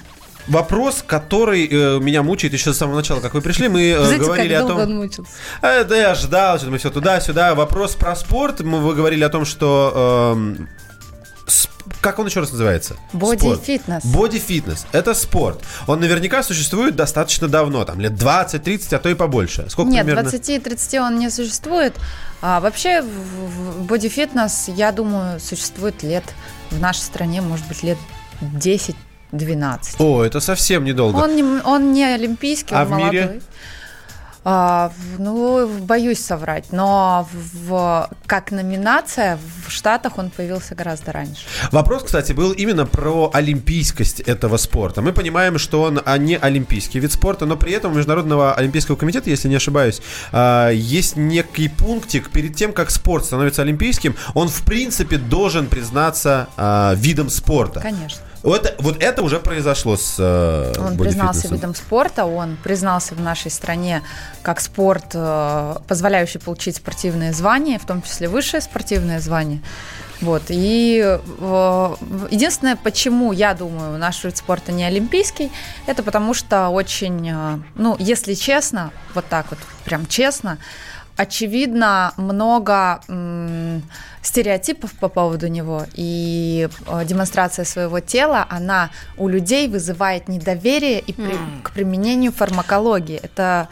[0.48, 4.24] вопрос, который э, меня мучает еще с самого начала, как вы пришли, мы э, Знаете,
[4.26, 4.92] говорили как о долго том...
[4.92, 5.32] он мучился?
[5.62, 7.54] А, да я ждал, что мы все туда-сюда.
[7.54, 8.62] Вопрос про спорт.
[8.62, 10.34] Мы, вы говорили о том, что...
[10.36, 10.68] эм,
[11.46, 11.70] сп-
[12.02, 12.96] как он еще раз называется?
[13.14, 14.04] Боди-фитнес.
[14.06, 14.88] Боди-фитнес.
[14.92, 15.62] Это спорт.
[15.86, 19.70] Он наверняка существует достаточно давно, там лет 20-30, а то и побольше.
[19.70, 20.30] Сколько Нет, примерно?
[20.30, 21.96] 20-30 он не существует.
[22.42, 23.04] А вообще
[23.82, 26.24] боди-фитнес, я думаю, существует лет
[26.72, 27.98] в нашей стране, может быть, лет
[29.32, 29.96] 10-12.
[30.00, 31.18] О, это совсем недолго.
[31.18, 33.22] Он не, он не олимпийский, А он в мире?
[33.22, 33.42] молодой.
[34.46, 37.28] А, в- ну, боюсь соврать, но
[37.68, 39.38] в, как номинация
[39.68, 41.44] в Штатах он появился гораздо раньше.
[41.74, 45.02] Вопрос, кстати, был именно про олимпийскость этого спорта.
[45.02, 48.96] Мы понимаем, что он а, не олимпийский вид спорта, но при этом у Международного олимпийского
[48.96, 54.48] комитета, если не ошибаюсь, а, есть некий пунктик перед тем, как спорт становится олимпийским, он
[54.48, 57.82] в принципе должен признаться а, видом спорта.
[57.82, 58.22] Конечно.
[58.44, 63.22] Вот, это- вот это уже произошло с э, Он признался видом спорта, он признался в
[63.22, 64.02] нашей стране
[64.42, 69.62] как спорт, э, позволяющий получить спортивные звания, в том числе высшее спортивное звание.
[70.22, 70.44] Вот.
[70.50, 71.96] И э,
[72.32, 75.52] единственное, почему я думаю, наш вид спорта не олимпийский,
[75.86, 80.58] это потому что очень, э, ну, если честно, вот так вот, прям честно,
[81.24, 83.82] очевидно, много м,
[84.22, 91.14] стереотипов по поводу него, и э, демонстрация своего тела, она у людей вызывает недоверие и
[91.14, 93.20] при- к применению фармакологии.
[93.24, 93.68] Это,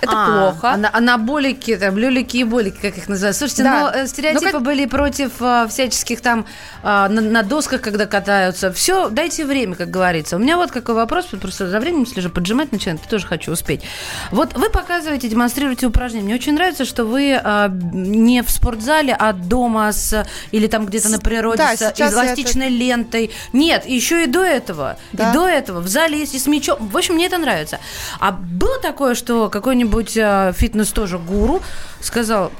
[0.00, 0.74] это А, плохо.
[0.74, 3.36] ана- Анаболики, там, люлики и болики, как их называют.
[3.36, 3.80] Слушайте, Да.
[3.80, 6.46] но э, стереотипы Ну, как- были против а, всяческих там
[6.82, 8.72] а, на, на досках, когда катаются.
[8.72, 10.36] Все, дайте время, как говорится.
[10.36, 13.82] У меня вот какой вопрос, просто за временем слежу, поджимать начинаю, тоже хочу успеть.
[14.30, 16.24] Вот вы показываете, демонстрируете упражнения.
[16.26, 21.08] Мне очень нравится, что вы а, не в спортзале, а дома с или там где-то
[21.10, 23.30] на природе да, с эластичной лентой.
[23.52, 24.96] Нет, еще и до этого.
[25.12, 25.30] Да.
[25.30, 26.78] И до этого в зале есть и с мячом.
[26.88, 27.78] В общем, мне это нравится.
[28.18, 31.62] А было такое, что какой-нибудь а, фитнес тоже гуру
[32.00, 32.52] сказал,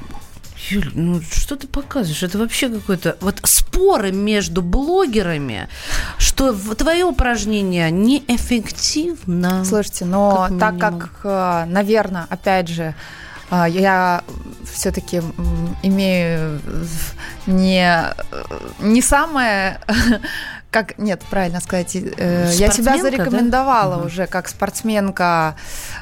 [0.69, 2.23] Юль, ну что ты показываешь?
[2.23, 3.16] Это вообще какой-то...
[3.21, 5.69] Вот споры между блогерами,
[6.19, 9.64] что твое упражнение неэффективно.
[9.64, 10.79] Слушайте, но Как так
[11.23, 12.95] как, наверное, опять же,
[13.51, 14.23] а, я
[14.73, 15.23] все-таки
[15.83, 16.61] имею
[17.47, 18.05] не,
[18.79, 19.81] не самое,
[20.70, 22.98] как, нет, правильно сказать, э, я да?
[22.98, 24.06] зарекомендовала Мгм.
[24.06, 25.56] уже как спортсменка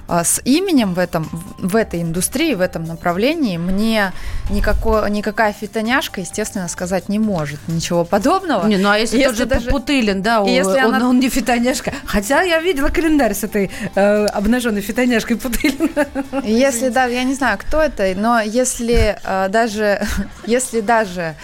[0.07, 1.28] а, с именем в этом,
[1.59, 3.57] в этой индустрии, в этом направлении.
[3.57, 4.12] Мне
[4.50, 8.66] никакой, никакая фитоняшка, естественно, сказать не может ничего подобного.
[8.66, 11.31] Не, ну а если, тот же даже- Путылин, да, он, если он, она- он не
[11.31, 11.92] фитоняшка.
[12.04, 16.07] Хотя я видела календарь с этой э, обнаженной фитоняшкой Путылина.
[16.44, 20.07] Если даже, я не знаю, кто это, но если э, даже,
[20.46, 21.35] если даже э,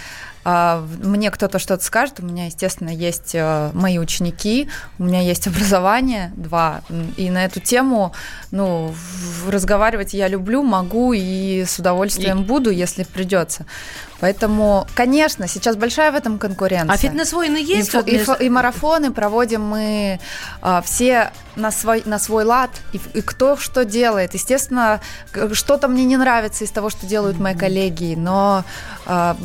[0.45, 6.31] мне кто-то что-то скажет, у меня, естественно, есть э, мои ученики, у меня есть образование,
[6.35, 6.81] два,
[7.17, 8.13] и на эту тему,
[8.51, 8.93] ну,
[9.47, 13.65] разговаривать я люблю, могу и с удовольствием буду, если придется.
[14.19, 16.93] Поэтому, конечно, сейчас большая в этом конкуренция.
[16.93, 17.93] А фитнес-войны И, есть?
[17.93, 20.19] фо- вот и и марафоны проводим мы
[20.61, 24.33] а, все на свой, на свой лад, и, и кто что делает.
[24.33, 24.99] Естественно,
[25.53, 28.63] что-то мне не нравится из того, что делают мои коллеги, но
[29.05, 29.37] а,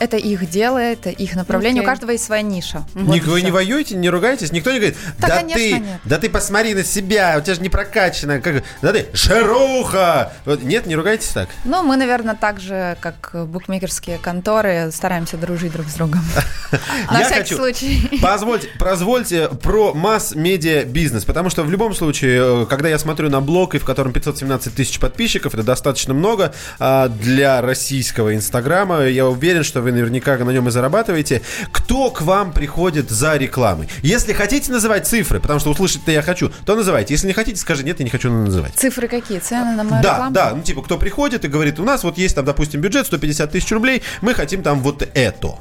[0.00, 1.80] это их дело, это их направление.
[1.80, 1.86] Окей.
[1.86, 2.84] У каждого есть своя ниша.
[2.94, 4.52] Ник- Вот и вы не воюете, не ругаетесь?
[4.52, 6.00] Никто не говорит, Да, да, конечно, ты, нет.
[6.04, 10.32] да ты посмотри на себя, у тебя же не прокачано, как, да ты, жируха!
[10.44, 11.48] Вот, нет, не ругайтесь так?
[11.64, 16.20] Ну, мы, наверное, так же, как букмекерские конторы, стараемся дружить друг с другом.
[17.12, 18.18] На всякий случай.
[18.20, 23.40] Позвольте, позвольте про масс-медиа бизнес, потому что в любом случае, э, когда я смотрю на
[23.40, 29.26] блог, и в котором 517 тысяч подписчиков, это достаточно много а, для российского Инстаграма, я
[29.28, 31.42] уверен, что вы наверняка на нем и зарабатываете.
[31.70, 33.88] Кто к вам приходит за рекламой?
[34.02, 37.14] Если хотите называть цифры, потому что услышать-то я хочу, то называйте.
[37.14, 38.72] Если не хотите, скажите, нет, я не хочу называть.
[38.74, 39.38] Цифры какие?
[39.38, 40.32] Цены на мою Да, рекламу?
[40.34, 43.52] да, ну типа, кто приходит и говорит, у нас вот есть там, допустим, бюджет 150
[43.52, 45.56] тысяч рублей, мы хотим там вот это.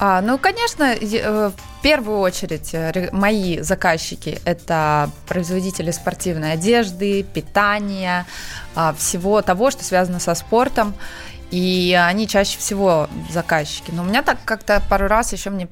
[0.00, 8.24] А, ну, конечно, э, в первую очередь э, мои заказчики– это производители спортивной одежды, питания,
[8.76, 10.94] а, всего того, что связано со спортом.
[11.50, 13.90] И они чаще всего заказчики.
[13.90, 15.66] Но у меня так как-то пару раз еще мне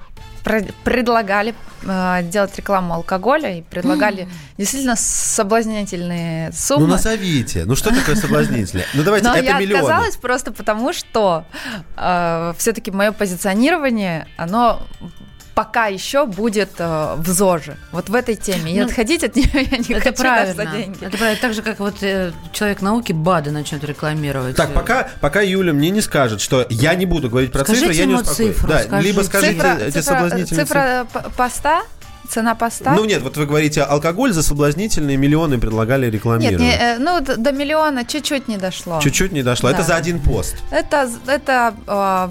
[0.85, 4.28] предлагали э, делать рекламу алкоголя и предлагали
[4.59, 6.87] действительно соблазнительные суммы.
[6.87, 7.64] Ну, назовите.
[7.64, 8.85] Ну, что такое соблазнители?
[8.94, 9.80] Ну, давайте, Но это я миллионы.
[9.82, 11.44] отказалась просто потому, что
[12.59, 14.82] все-таки мое позиционирование, оно
[15.57, 17.79] пока еще будет э, в ЗОЖе.
[17.90, 18.75] Вот в этой теме.
[18.77, 20.55] И Ну, отходить от нее я не Это хочу правильно.
[20.55, 20.99] за деньги.
[21.05, 21.40] Это правильно.
[21.40, 24.55] Так же, как вот э, человек науки БАДы начнет рекламировать.
[24.55, 27.97] Так, пока, пока Юля мне не скажет, что я не буду говорить про Скажите цифры,
[27.99, 28.55] я не ему успокоюсь.
[28.55, 29.09] цифру, да, скажите.
[29.09, 31.83] либо скажите цифра, эти цифра- соблазнительные цифра п- поста,
[32.27, 32.93] цена поста.
[32.95, 36.61] Ну нет, вот вы говорите, алкоголь за соблазнительные миллионы предлагали Нет, рекламировать.
[36.61, 39.01] не, э, ну до миллиона чуть-чуть не дошло.
[39.01, 39.71] Чуть-чуть не дошло.
[39.71, 39.85] Это Да.
[39.85, 40.57] за один пост.
[40.71, 42.29] Это, это э,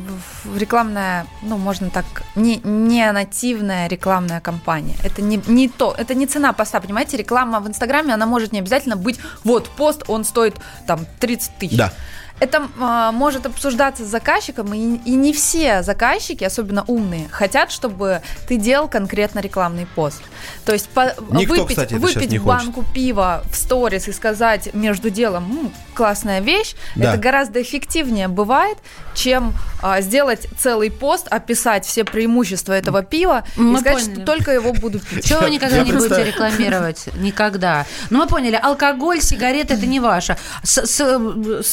[0.58, 2.06] рекламная, ну, можно так,
[2.36, 4.96] не, не нативная рекламная кампания.
[5.04, 7.18] Это не, не то, это не цена поста, понимаете?
[7.18, 10.56] Реклама в Инстаграме, она может не обязательно быть, вот, пост, он стоит
[10.88, 11.78] там 30 тысяч.
[11.78, 11.92] Да.
[12.40, 18.22] Это а, может обсуждаться с заказчиком, и, и не все заказчики, особенно умные, хотят, чтобы
[18.48, 20.22] ты делал конкретно рекламный пост.
[20.66, 22.66] То есть по- Никто, выпить, кстати, выпить не хочет.
[22.68, 27.14] банку пива в сторис и сказать между делом «М, классная вещь, Да.
[27.14, 28.78] это гораздо эффективнее бывает,
[29.14, 34.16] чем а, сделать целый пост, описать все преимущества этого пива Мы и сказать, поняли.
[34.16, 35.24] что только его буду пить.
[35.26, 37.06] Чего вы никогда не будете рекламировать?
[37.16, 37.86] Никогда.
[38.10, 40.38] Ну, мы поняли, алкоголь, сигареты– это не ваше.
[40.64, 41.64] С- с-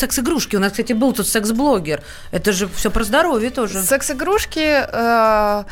[0.53, 0.57] Секс-игрушки.
[0.57, 2.03] У нас, кстати, был тут секс-блогер.
[2.31, 3.83] Это же все про здоровье тоже.
[3.83, 5.65] Секс-игрушки, э,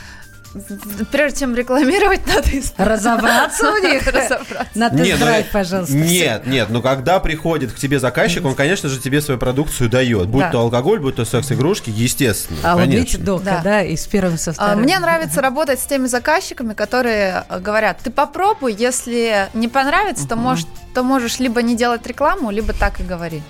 [1.13, 4.07] прежде чем рекламировать, надо Разобраться в них?
[4.07, 4.69] Разобраться.
[4.75, 5.95] На Не, ну, тест-драйв, пожалуйста.
[5.95, 10.29] Нет, нет, ну когда приходит к тебе заказчик, он, конечно же, тебе свою продукцию дает.
[10.29, 12.59] Будь то алкоголь, будь то секс-игрушки, естественно.
[12.65, 13.61] А вот видите, дока, Да.
[13.63, 14.83] да, и с первым, со А, вторым.
[14.83, 20.67] Мне нравится работать с теми заказчиками, которые говорят, ты попробуй, если не понравится, то, можешь,
[20.95, 23.43] то можешь либо не делать рекламу, либо так и говори.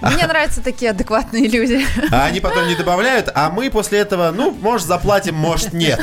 [0.00, 1.86] Мне нравятся такие адекватные люди.
[2.10, 6.00] А они потом не добавляют, а мы после этого, ну, может, заплатим, может, нет.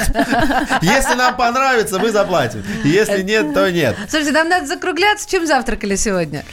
[0.82, 2.64] Если нам понравится, мы заплатим.
[2.84, 3.96] Если нет, то нет.
[4.10, 5.30] Слушайте, нам надо закругляться.
[5.30, 6.44] Чем завтракали сегодня?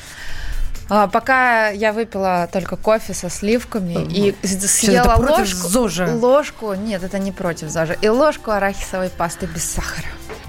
[0.90, 6.06] А, Пока я выпила только кофе со сливками и с- съела ложку, ЗОЖа.
[6.14, 10.06] ложку, нет, это не против ЗОЖа, и ложку арахисовой пасты без сахара.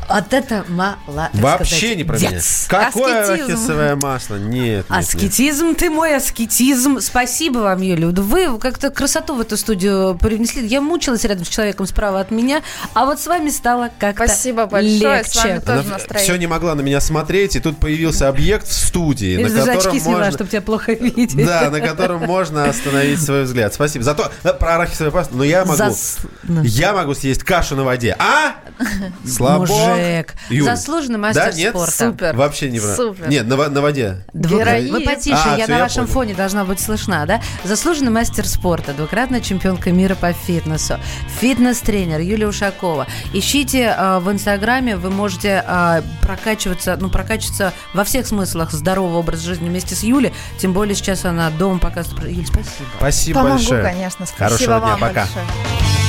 [0.10, 1.30] Вот это мало.
[1.34, 2.40] Вообще сказать, не про меня.
[2.68, 3.44] Какое Аскетизм.
[3.44, 4.36] арахисовое масло?
[4.36, 4.86] Нет, нет, нет.
[4.90, 7.00] Аскетизм, ты мой аскетизм.
[7.00, 8.08] Спасибо вам, Юля.
[8.08, 10.66] Вы как-то красоту в эту студию привнесли.
[10.66, 12.62] Я мучилась рядом с человеком справа от меня,
[12.94, 15.30] а вот с вами стало как-то Спасибо большое, легче.
[15.32, 16.24] с вами тоже Она настроение.
[16.24, 19.78] все не могла на меня смотреть, и тут появился объект в студии, Я на котором
[19.78, 20.32] очки сняла, можно...
[20.32, 21.36] чтобы тебя плохо видеть.
[21.46, 23.74] Да, на котором можно остановить свой взгляд.
[23.74, 24.04] Спасибо.
[24.04, 25.78] Зато э, про арахисовую пасту, но я могу...
[25.78, 26.64] Зас- ну.
[26.64, 28.16] Я могу съесть кашу на воде.
[28.20, 28.56] А?
[29.28, 29.68] Слабо.
[30.00, 30.36] Джек.
[30.50, 30.66] Юль.
[30.66, 31.70] Заслуженный мастер да, нет?
[31.70, 31.92] спорта.
[31.92, 32.36] Супер.
[32.36, 33.30] Вообще не Супер.
[33.30, 34.18] Нет, на, на воде.
[34.34, 34.58] Дву...
[34.58, 36.14] Вы потише, а, я все, на я вашем понял.
[36.14, 37.42] фоне должна быть слышна, да?
[37.64, 41.00] Заслуженный мастер спорта, двукратная чемпионка мира по фитнесу,
[41.40, 43.08] фитнес-тренер Юлия Ушакова.
[43.34, 49.46] Ищите э, в Инстаграме, вы можете э, прокачиваться, ну, прокачиваться во всех смыслах здорового образа
[49.46, 52.32] жизни вместе с Юлей, тем более сейчас она дома показывает.
[52.32, 52.90] Юль, спасибо.
[52.98, 53.84] Спасибо Помогу, большое.
[53.84, 54.26] конечно.
[54.26, 55.22] Спасибо Хорошего вам дня, пока.
[55.22, 55.46] большое.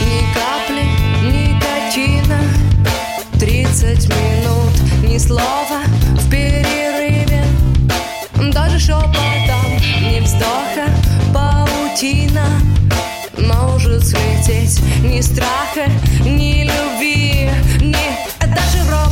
[0.00, 1.50] Ни капли, ни.
[3.70, 4.72] 30 минут.
[5.04, 5.82] Ни слова
[6.16, 7.44] в перерыве.
[8.52, 9.14] Даже шепотом
[10.02, 10.90] ни вздоха.
[11.32, 12.46] Паутина
[13.38, 14.80] может слететь.
[15.04, 15.88] Ни страха,
[16.24, 17.48] ни любви,
[17.80, 17.94] ни
[18.40, 19.09] даже рок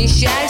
[0.00, 0.49] enxerga.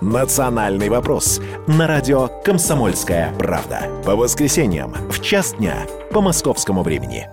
[0.00, 3.82] «Национальный вопрос» на радио «Комсомольская правда».
[4.04, 7.28] По воскресеньям в час дня по московскому времени.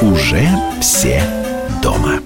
[0.00, 0.48] Уже
[0.80, 1.22] все
[1.82, 2.20] дома.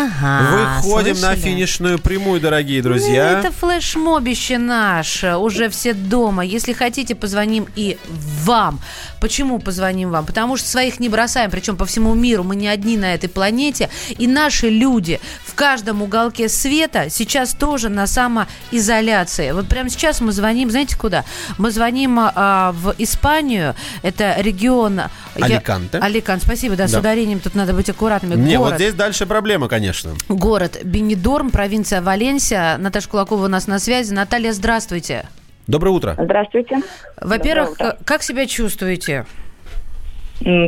[0.00, 0.80] Ага.
[0.82, 1.40] Выходим на слышали?
[1.40, 3.38] финишную прямую, дорогие Ну, друзья.
[3.40, 5.36] Это флешмобище наше.
[5.36, 6.44] Уже все дома.
[6.44, 7.98] Если хотите, позвоним и
[8.44, 8.80] вам.
[9.20, 10.24] Почему позвоним вам?
[10.24, 12.42] Потому что своих не бросаем, причем по всему миру.
[12.42, 13.90] Мы не одни на этой планете.
[14.08, 19.50] И наши люди в каждом уголке света сейчас тоже на самоизоляции.
[19.52, 21.24] Вот прямо сейчас мы звоним, знаете куда?
[21.58, 23.74] Мы звоним а, в Испанию.
[24.02, 24.96] Это регион...
[24.96, 25.10] я-
[25.44, 25.98] Аликанте.
[25.98, 27.00] Аликанте, спасибо, да, с Да.
[27.00, 28.34] ударением тут надо быть аккуратными.
[28.40, 29.99] Не, вот здесь дальше проблема, конечно.
[30.28, 32.76] Город Бенедорм, провинция Валенсия.
[32.78, 34.12] Наташа Кулакова у нас на связи.
[34.12, 35.26] Наталья, здравствуйте.
[35.66, 36.16] Доброе утро.
[36.18, 36.78] Здравствуйте.
[37.20, 37.96] Во-первых, утро.
[38.04, 39.26] как себя чувствуете?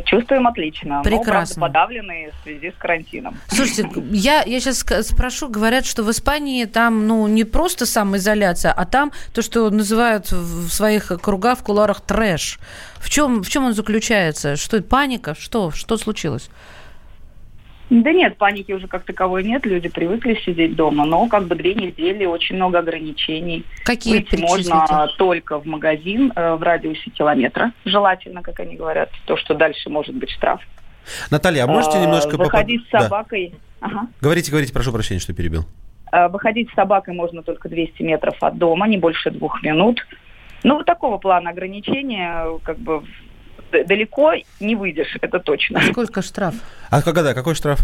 [0.04, 0.96] Чувствуем отлично.
[0.96, 1.60] Но, Прекрасно.
[1.60, 3.38] правда, подавленные в связи с карантином.
[3.48, 8.84] Слушайте, я, я сейчас спрошу, говорят, что в Испании там, ну, не просто самоизоляция, а
[8.84, 12.58] там то, что называют в в своих кругах, в кулуарах трэш.
[12.96, 14.56] В чем, в чем он заключается?
[14.56, 15.34] Что это, паника?
[15.34, 16.50] Что, что случилось?
[18.00, 21.74] Да нет, паники уже как таковой нет, люди привыкли сидеть дома, но как бы две
[21.74, 23.66] недели, очень много ограничений.
[23.84, 24.72] Какие Выйти перечислите?
[24.72, 29.90] можно только в магазин э, в радиусе километра, желательно, как они говорят, то, что дальше
[29.90, 30.62] может быть штраф.
[31.30, 32.38] Наталья, а можете Э, немножко...
[32.38, 33.00] Выходить с Да.
[33.02, 33.52] собакой...
[33.80, 34.06] Ага.
[34.22, 35.66] Говорите, говорите, прошу прощения, что перебил.
[36.12, 40.00] Э, Выходить с собакой можно только 200 метров от дома, не больше двух минут.
[40.64, 43.02] Ну, вот такого плана ограничения, как бы
[43.72, 45.80] далеко не выйдешь, это точно.
[45.82, 46.54] Сколько штраф?
[46.90, 47.80] А когда, какой штраф?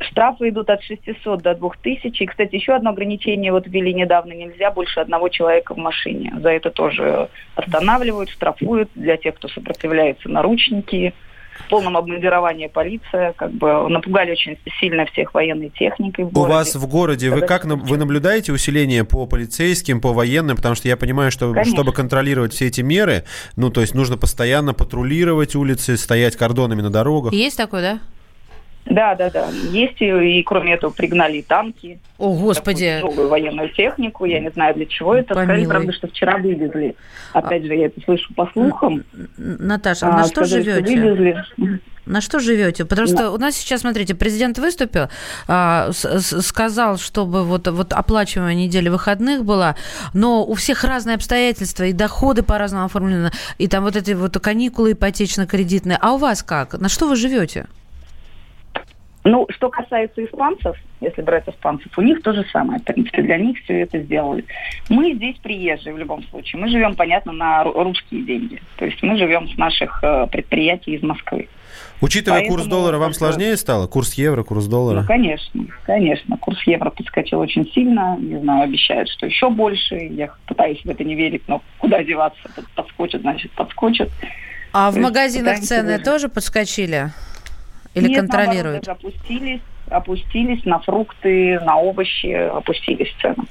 [0.00, 2.22] Штрафы идут от 600 до 2000.
[2.22, 4.32] И, кстати, еще одно ограничение вот ввели недавно.
[4.32, 6.32] Нельзя больше одного человека в машине.
[6.40, 8.90] За это тоже останавливают, штрафуют.
[8.94, 11.14] Для тех, кто сопротивляется, наручники.
[11.66, 13.32] В полном обмундировании полиция.
[13.34, 16.54] Как бы напугали очень сильно всех военной техникой в У городе.
[16.54, 20.88] вас в городе, вы как на- вы наблюдаете усиление по полицейским, по военным, потому что
[20.88, 21.74] я понимаю, что Конечно.
[21.74, 23.24] чтобы контролировать все эти меры,
[23.56, 27.32] ну то есть нужно постоянно патрулировать улицы, стоять кордонами на дорогах.
[27.32, 27.98] Есть такой, да?
[28.90, 29.48] Да, да, да.
[29.70, 31.98] Есть и, и кроме этого пригнали и танки.
[32.18, 33.00] О, господи.
[33.02, 34.24] тяжелую военную технику.
[34.24, 35.34] Я не знаю, для чего это.
[35.34, 35.68] Сказали, Помилуй.
[35.70, 36.96] правда, что вчера вывезли.
[37.32, 39.04] Опять же, я это слышу по слухам.
[39.36, 41.00] Наташа, а на что сказали, живете?
[41.00, 41.80] вывезли.
[42.06, 42.86] На что живете?
[42.86, 45.08] Потому что у нас сейчас, смотрите, президент выступил,
[45.46, 49.76] а, с- с- сказал, чтобы вот, вот оплачиваемая неделя выходных была,
[50.14, 54.92] но у всех разные обстоятельства, и доходы по-разному оформлены, и там вот эти вот каникулы
[54.92, 55.98] ипотечно-кредитные.
[56.00, 56.80] А у вас как?
[56.80, 57.66] На что вы живете?
[59.30, 62.80] Ну, что касается испанцев, если брать испанцев, у них то же самое.
[62.80, 64.44] В принципе, для них все это сделали.
[64.88, 66.62] Мы здесь приезжие в любом случае.
[66.62, 68.62] Мы живем, понятно, на ру- русские деньги.
[68.78, 71.48] То есть мы живем с наших э, предприятий из Москвы.
[72.00, 73.86] Учитывая курс Поэтому доллара, вам сложнее стало?
[73.86, 75.00] Курс евро, курс доллара?
[75.02, 76.38] Ну, конечно, конечно.
[76.38, 78.16] Курс евро подскочил очень сильно.
[78.18, 79.96] Не знаю, обещают, что еще больше.
[79.96, 82.40] Я пытаюсь в это не верить, но куда деваться?
[82.56, 84.08] Под- Подскочит, значит, подскочит.
[84.72, 86.04] А в То есть магазинах цены выжить.
[86.04, 87.10] тоже подскочили?
[87.98, 88.84] Или Нет, наоборот, контролируют?
[88.84, 93.44] даже опустились, опустились на фрукты, на овощи, опустились цены.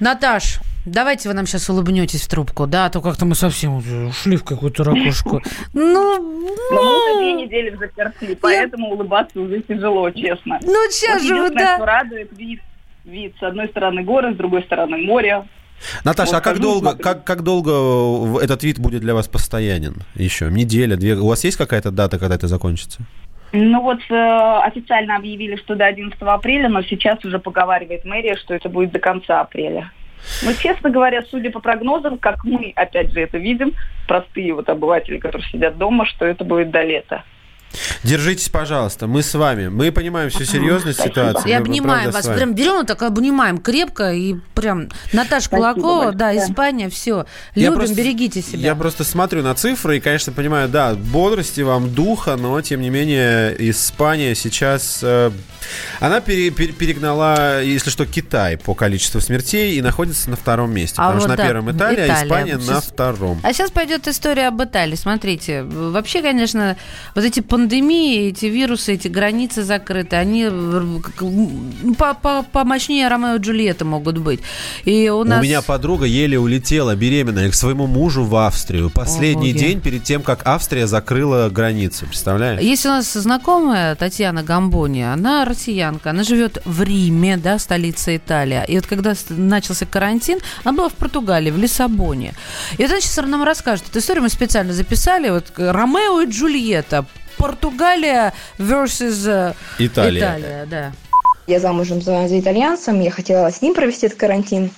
[0.00, 3.76] Наташ, давайте вы нам сейчас улыбнетесь в трубку, да, а то как-то мы совсем
[4.08, 5.42] ушли в какую-то ракушку.
[5.74, 6.16] Ну,
[6.70, 10.58] Но мы уже две недели в заперти, поэтому улыбаться уже тяжело, честно.
[10.62, 11.78] Ну, сейчас же вы, да.
[11.84, 12.60] радует вид.
[13.04, 15.44] Вид с одной стороны горы, с другой стороны море.
[16.04, 20.02] Наташа, Вот а как долго, как, как долго в- этот вид будет для вас постоянен?
[20.14, 21.14] Еще неделя, две?
[21.14, 23.00] У вас есть какая-то дата, когда это закончится?
[23.52, 28.54] Ну вот э, официально объявили, что до 11 апреля, но сейчас уже поговаривает мэрия, что
[28.54, 29.90] это будет до конца апреля.
[30.42, 33.72] Но, честно говоря, судя по прогнозам, как мы, опять же, это видим,
[34.06, 37.24] простые вот обыватели, которые сидят дома, что это будет до лета.
[38.02, 39.68] Держитесь, пожалуйста, мы с вами.
[39.68, 41.50] Мы понимаем всю серьезность ситуации.
[41.50, 42.26] И мы, обнимаем вас.
[42.26, 46.36] Прям берем, так обнимаем крепко и прям Наташа Кулакова, да.
[46.36, 47.26] Испания, все.
[47.54, 48.58] Я Любим, просто- берегите себя.
[48.60, 52.90] Я просто смотрю на цифры и, конечно, понимаю, да, бодрости вам, духа, но, тем не
[52.90, 55.00] менее, Испания сейчас...
[55.02, 55.30] э,
[56.00, 60.94] она пере- пере- перегнала, если что, Китай по количеству смертей и находится на втором месте.
[60.98, 62.24] А потому вот что да, на первом Италия, а Италия.
[62.24, 63.40] Испания на втором.
[63.42, 64.94] А сейчас пойдет история об Италии.
[64.94, 66.76] Смотрите, вообще, конечно,
[67.14, 70.46] вот эти пандемии, эти вирусы, эти границы закрыты, они
[71.98, 74.40] по- по- помощнее Ромео и Джульетты могут быть.
[74.84, 75.40] И у нас...
[75.40, 78.90] У меня подруга еле улетела беременная к своему мужу в Австрию.
[78.90, 79.58] Последний боги.
[79.58, 82.06] день перед тем, как Австрия закрыла границы.
[82.06, 82.60] Представляешь?
[82.60, 88.62] Есть у нас знакомая Татьяна Гамбони, она россиянка, она живет в Риме, да, столица Италии.
[88.68, 92.34] И вот когда начался карантин, она была в Португалии, в Лиссабоне.
[92.76, 97.04] И вот она сейчас нам расскажет эту историю, мы специально записали, вот Ромео и Джульетта,
[97.38, 100.20] Португалия versus э, Италия.
[100.20, 100.92] Италия, да.
[101.46, 104.70] Я замужем за, за итальянцем, я хотела с ним провести этот карантин.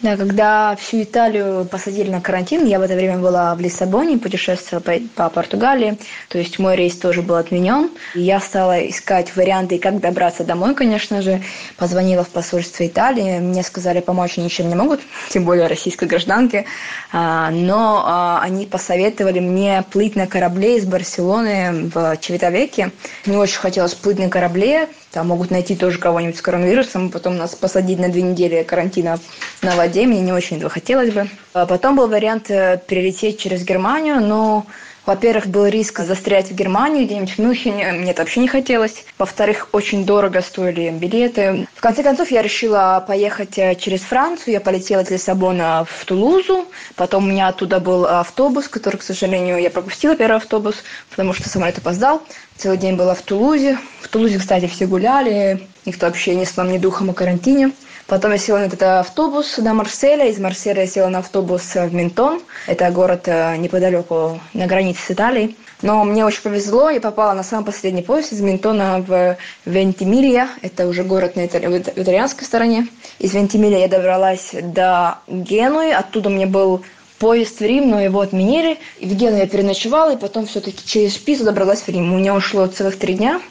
[0.00, 4.80] Да, когда всю Италию посадили на карантин, я в это время была в Лиссабоне, путешествовала
[4.80, 7.90] по, по Португалии, то есть мой рейс тоже был отменен.
[8.14, 11.42] И я стала искать варианты, как добраться домой, конечно же.
[11.76, 16.64] Позвонила в посольство Италии, мне сказали, помочь ничем не могут, тем более российской гражданке.
[17.10, 22.92] А, но а, они посоветовали мне плыть на корабле из Барселоны в Чевитовеке.
[23.26, 24.88] Мне очень хотелось плыть на корабле,
[25.18, 29.18] там могут найти тоже кого-нибудь с коронавирусом, потом нас посадить на две недели карантина
[29.62, 30.06] на воде.
[30.06, 31.28] Мне не очень этого хотелось бы.
[31.54, 34.64] А Потом был вариант э, перелететь через Германию, но
[35.08, 37.92] во-первых, был риск застрять в Германии, где-нибудь в Мюнхене.
[37.92, 39.06] Мне это вообще не хотелось.
[39.16, 41.66] Во-вторых, очень дорого стоили билеты.
[41.74, 44.52] В конце концов, я решила поехать э, через Францию.
[44.52, 46.66] Я полетела из Лиссабона в Тулузу.
[46.94, 50.76] Потом у меня оттуда был автобус, который, к сожалению, я пропустила первый автобус,
[51.08, 52.22] потому что самолет опоздал.
[52.58, 53.78] Целый день была в Тулузе.
[54.02, 55.66] В Тулузе, кстати, все гуляли.
[55.86, 57.72] Никто вообще не слом ни духом о карантине.
[58.08, 60.28] Потом я села на этот автобус до Марселя.
[60.28, 62.40] Из Марселя я села на автобус в Ментон.
[62.66, 65.58] Это город э, неподалеку на границе с Италией.
[65.82, 69.36] Но мне очень повезло, я попала на самый последний поезд из Ментона в
[69.66, 70.48] Вентимилья.
[70.62, 72.88] Это уже город на итали- итальянской стороне.
[73.18, 75.90] Из Вентимилья я добралась до Генуи.
[75.90, 76.82] Оттуда мне был
[77.18, 78.78] поезд в Рим, но его отменили.
[79.00, 82.14] И в Гену я переночевала, и потом все-таки через Пизу добралась в Рим.
[82.14, 83.42] У меня ушло целых три дня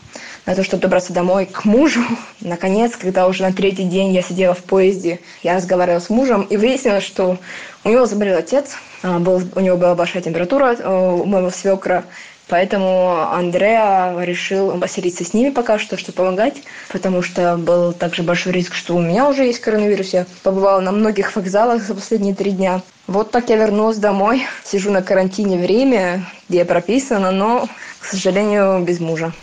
[0.47, 2.01] на то, чтобы добраться домой к мужу.
[2.41, 6.57] Наконец, когда уже на третий день я сидела в поезде, я разговаривала с мужем, и
[6.57, 7.37] выяснилось, что
[7.83, 8.71] у него заболел отец,
[9.03, 12.03] а, был, у него была большая температура э, у моего свекра,
[12.49, 16.55] Поэтому Андреа решил поселиться с ними пока что, чтобы помогать,
[16.87, 20.13] потому что был также большой риск, что у меня уже есть коронавирус.
[20.13, 22.81] Я побывала на многих вокзалах за последние три дня.
[23.05, 24.47] Вот так я вернулась домой.
[24.63, 27.67] Сижу на карантине в Риме, где я прописана, но,
[27.99, 29.33] к сожалению, без мужа.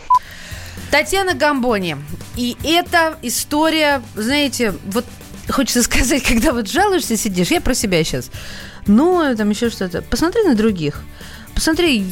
[0.91, 1.97] Татьяна Гамбони.
[2.35, 5.05] И эта история, знаете, вот
[5.49, 8.29] хочется сказать, когда вот жалуешься, сидишь, я про себя сейчас,
[8.87, 11.01] ну, там еще что-то, посмотри на других.
[11.53, 12.03] Посмотри,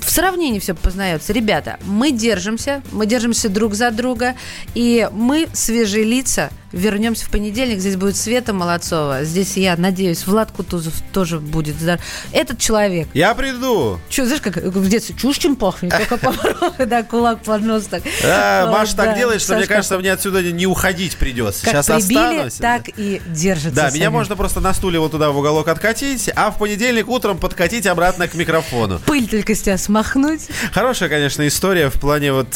[0.00, 1.32] в сравнении все познается.
[1.32, 4.36] Ребята, мы держимся, мы держимся друг за друга,
[4.74, 7.78] и мы, свежие лица, вернемся в понедельник.
[7.78, 9.24] Здесь будет Света Молодцова.
[9.24, 11.76] Здесь, я надеюсь, Влад Кутузов тоже будет.
[11.76, 12.00] здоров.
[12.32, 14.00] Этот человек Я приду.
[14.08, 18.02] Че, знаешь, как в детстве чушь чем пахнет, только поворот, да, кулак под нос так.
[18.24, 21.66] А, Маша так делает, что мне кажется, мне отсюда не уходить придется.
[21.66, 22.54] Сейчас останусь.
[22.54, 23.70] так и держится.
[23.70, 27.38] Да, меня можно просто на стуле вот туда в уголок откатить, а в понедельник утром
[27.38, 28.98] подкатить обратно к микрофону.
[29.00, 30.48] Пыль только с тебя смахнуть.
[30.72, 32.48] Хорошая, конечно, история в плане вот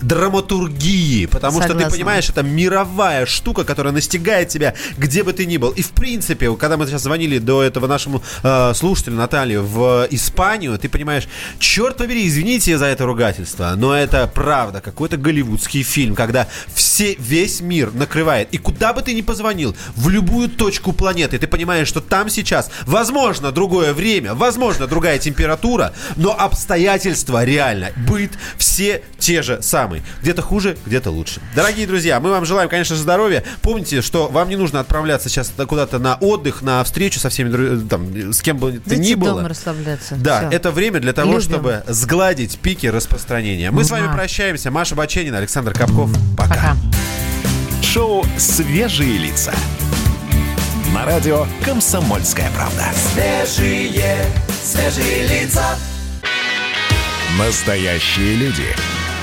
[0.00, 5.56] драматургии, потому что ты понимаешь, это мировая штука, которая настигает тебя, где бы ты ни
[5.56, 5.70] был.
[5.70, 10.78] И в принципе, когда мы сейчас звонили до этого нашему э, слушателю Наталью в Испанию,
[10.78, 11.28] ты понимаешь,
[11.58, 17.60] черт побери, извините за это ругательство, но это правда, какой-то голливудский фильм, когда все, весь
[17.60, 18.48] мир накрывает.
[18.52, 22.70] И куда бы ты ни позвонил, в любую точку планеты, ты понимаешь, что там сейчас,
[22.86, 30.02] возможно, другое время, возможно, другая температура, но обстоятельства реально, быт, все те же самые.
[30.22, 31.40] Где-то хуже, где-то лучше.
[31.54, 33.02] Дорогие друзья, мы вам желаем, конечно же,
[33.38, 33.58] здоровья.
[33.62, 37.88] Помните, что вам не нужно отправляться сейчас куда-то на отдых, на встречу со всеми, дру-
[37.88, 39.34] там, с кем бы ты Дайте ни было.
[39.36, 40.14] дома расслабляться.
[40.16, 40.56] Да, Всё.
[40.56, 41.42] это время для того, Любим.
[41.42, 43.70] чтобы сгладить пики распространения.
[43.70, 44.70] Мы с вами прощаемся.
[44.70, 46.10] Маша Баченина, Александр Капков.
[46.36, 46.76] Пока.
[47.82, 49.52] Шоу «Свежие лица».
[50.94, 52.84] На радио «Комсомольская правда».
[53.12, 54.16] Свежие,
[54.64, 55.76] свежие лица.
[57.38, 58.64] Настоящие люди.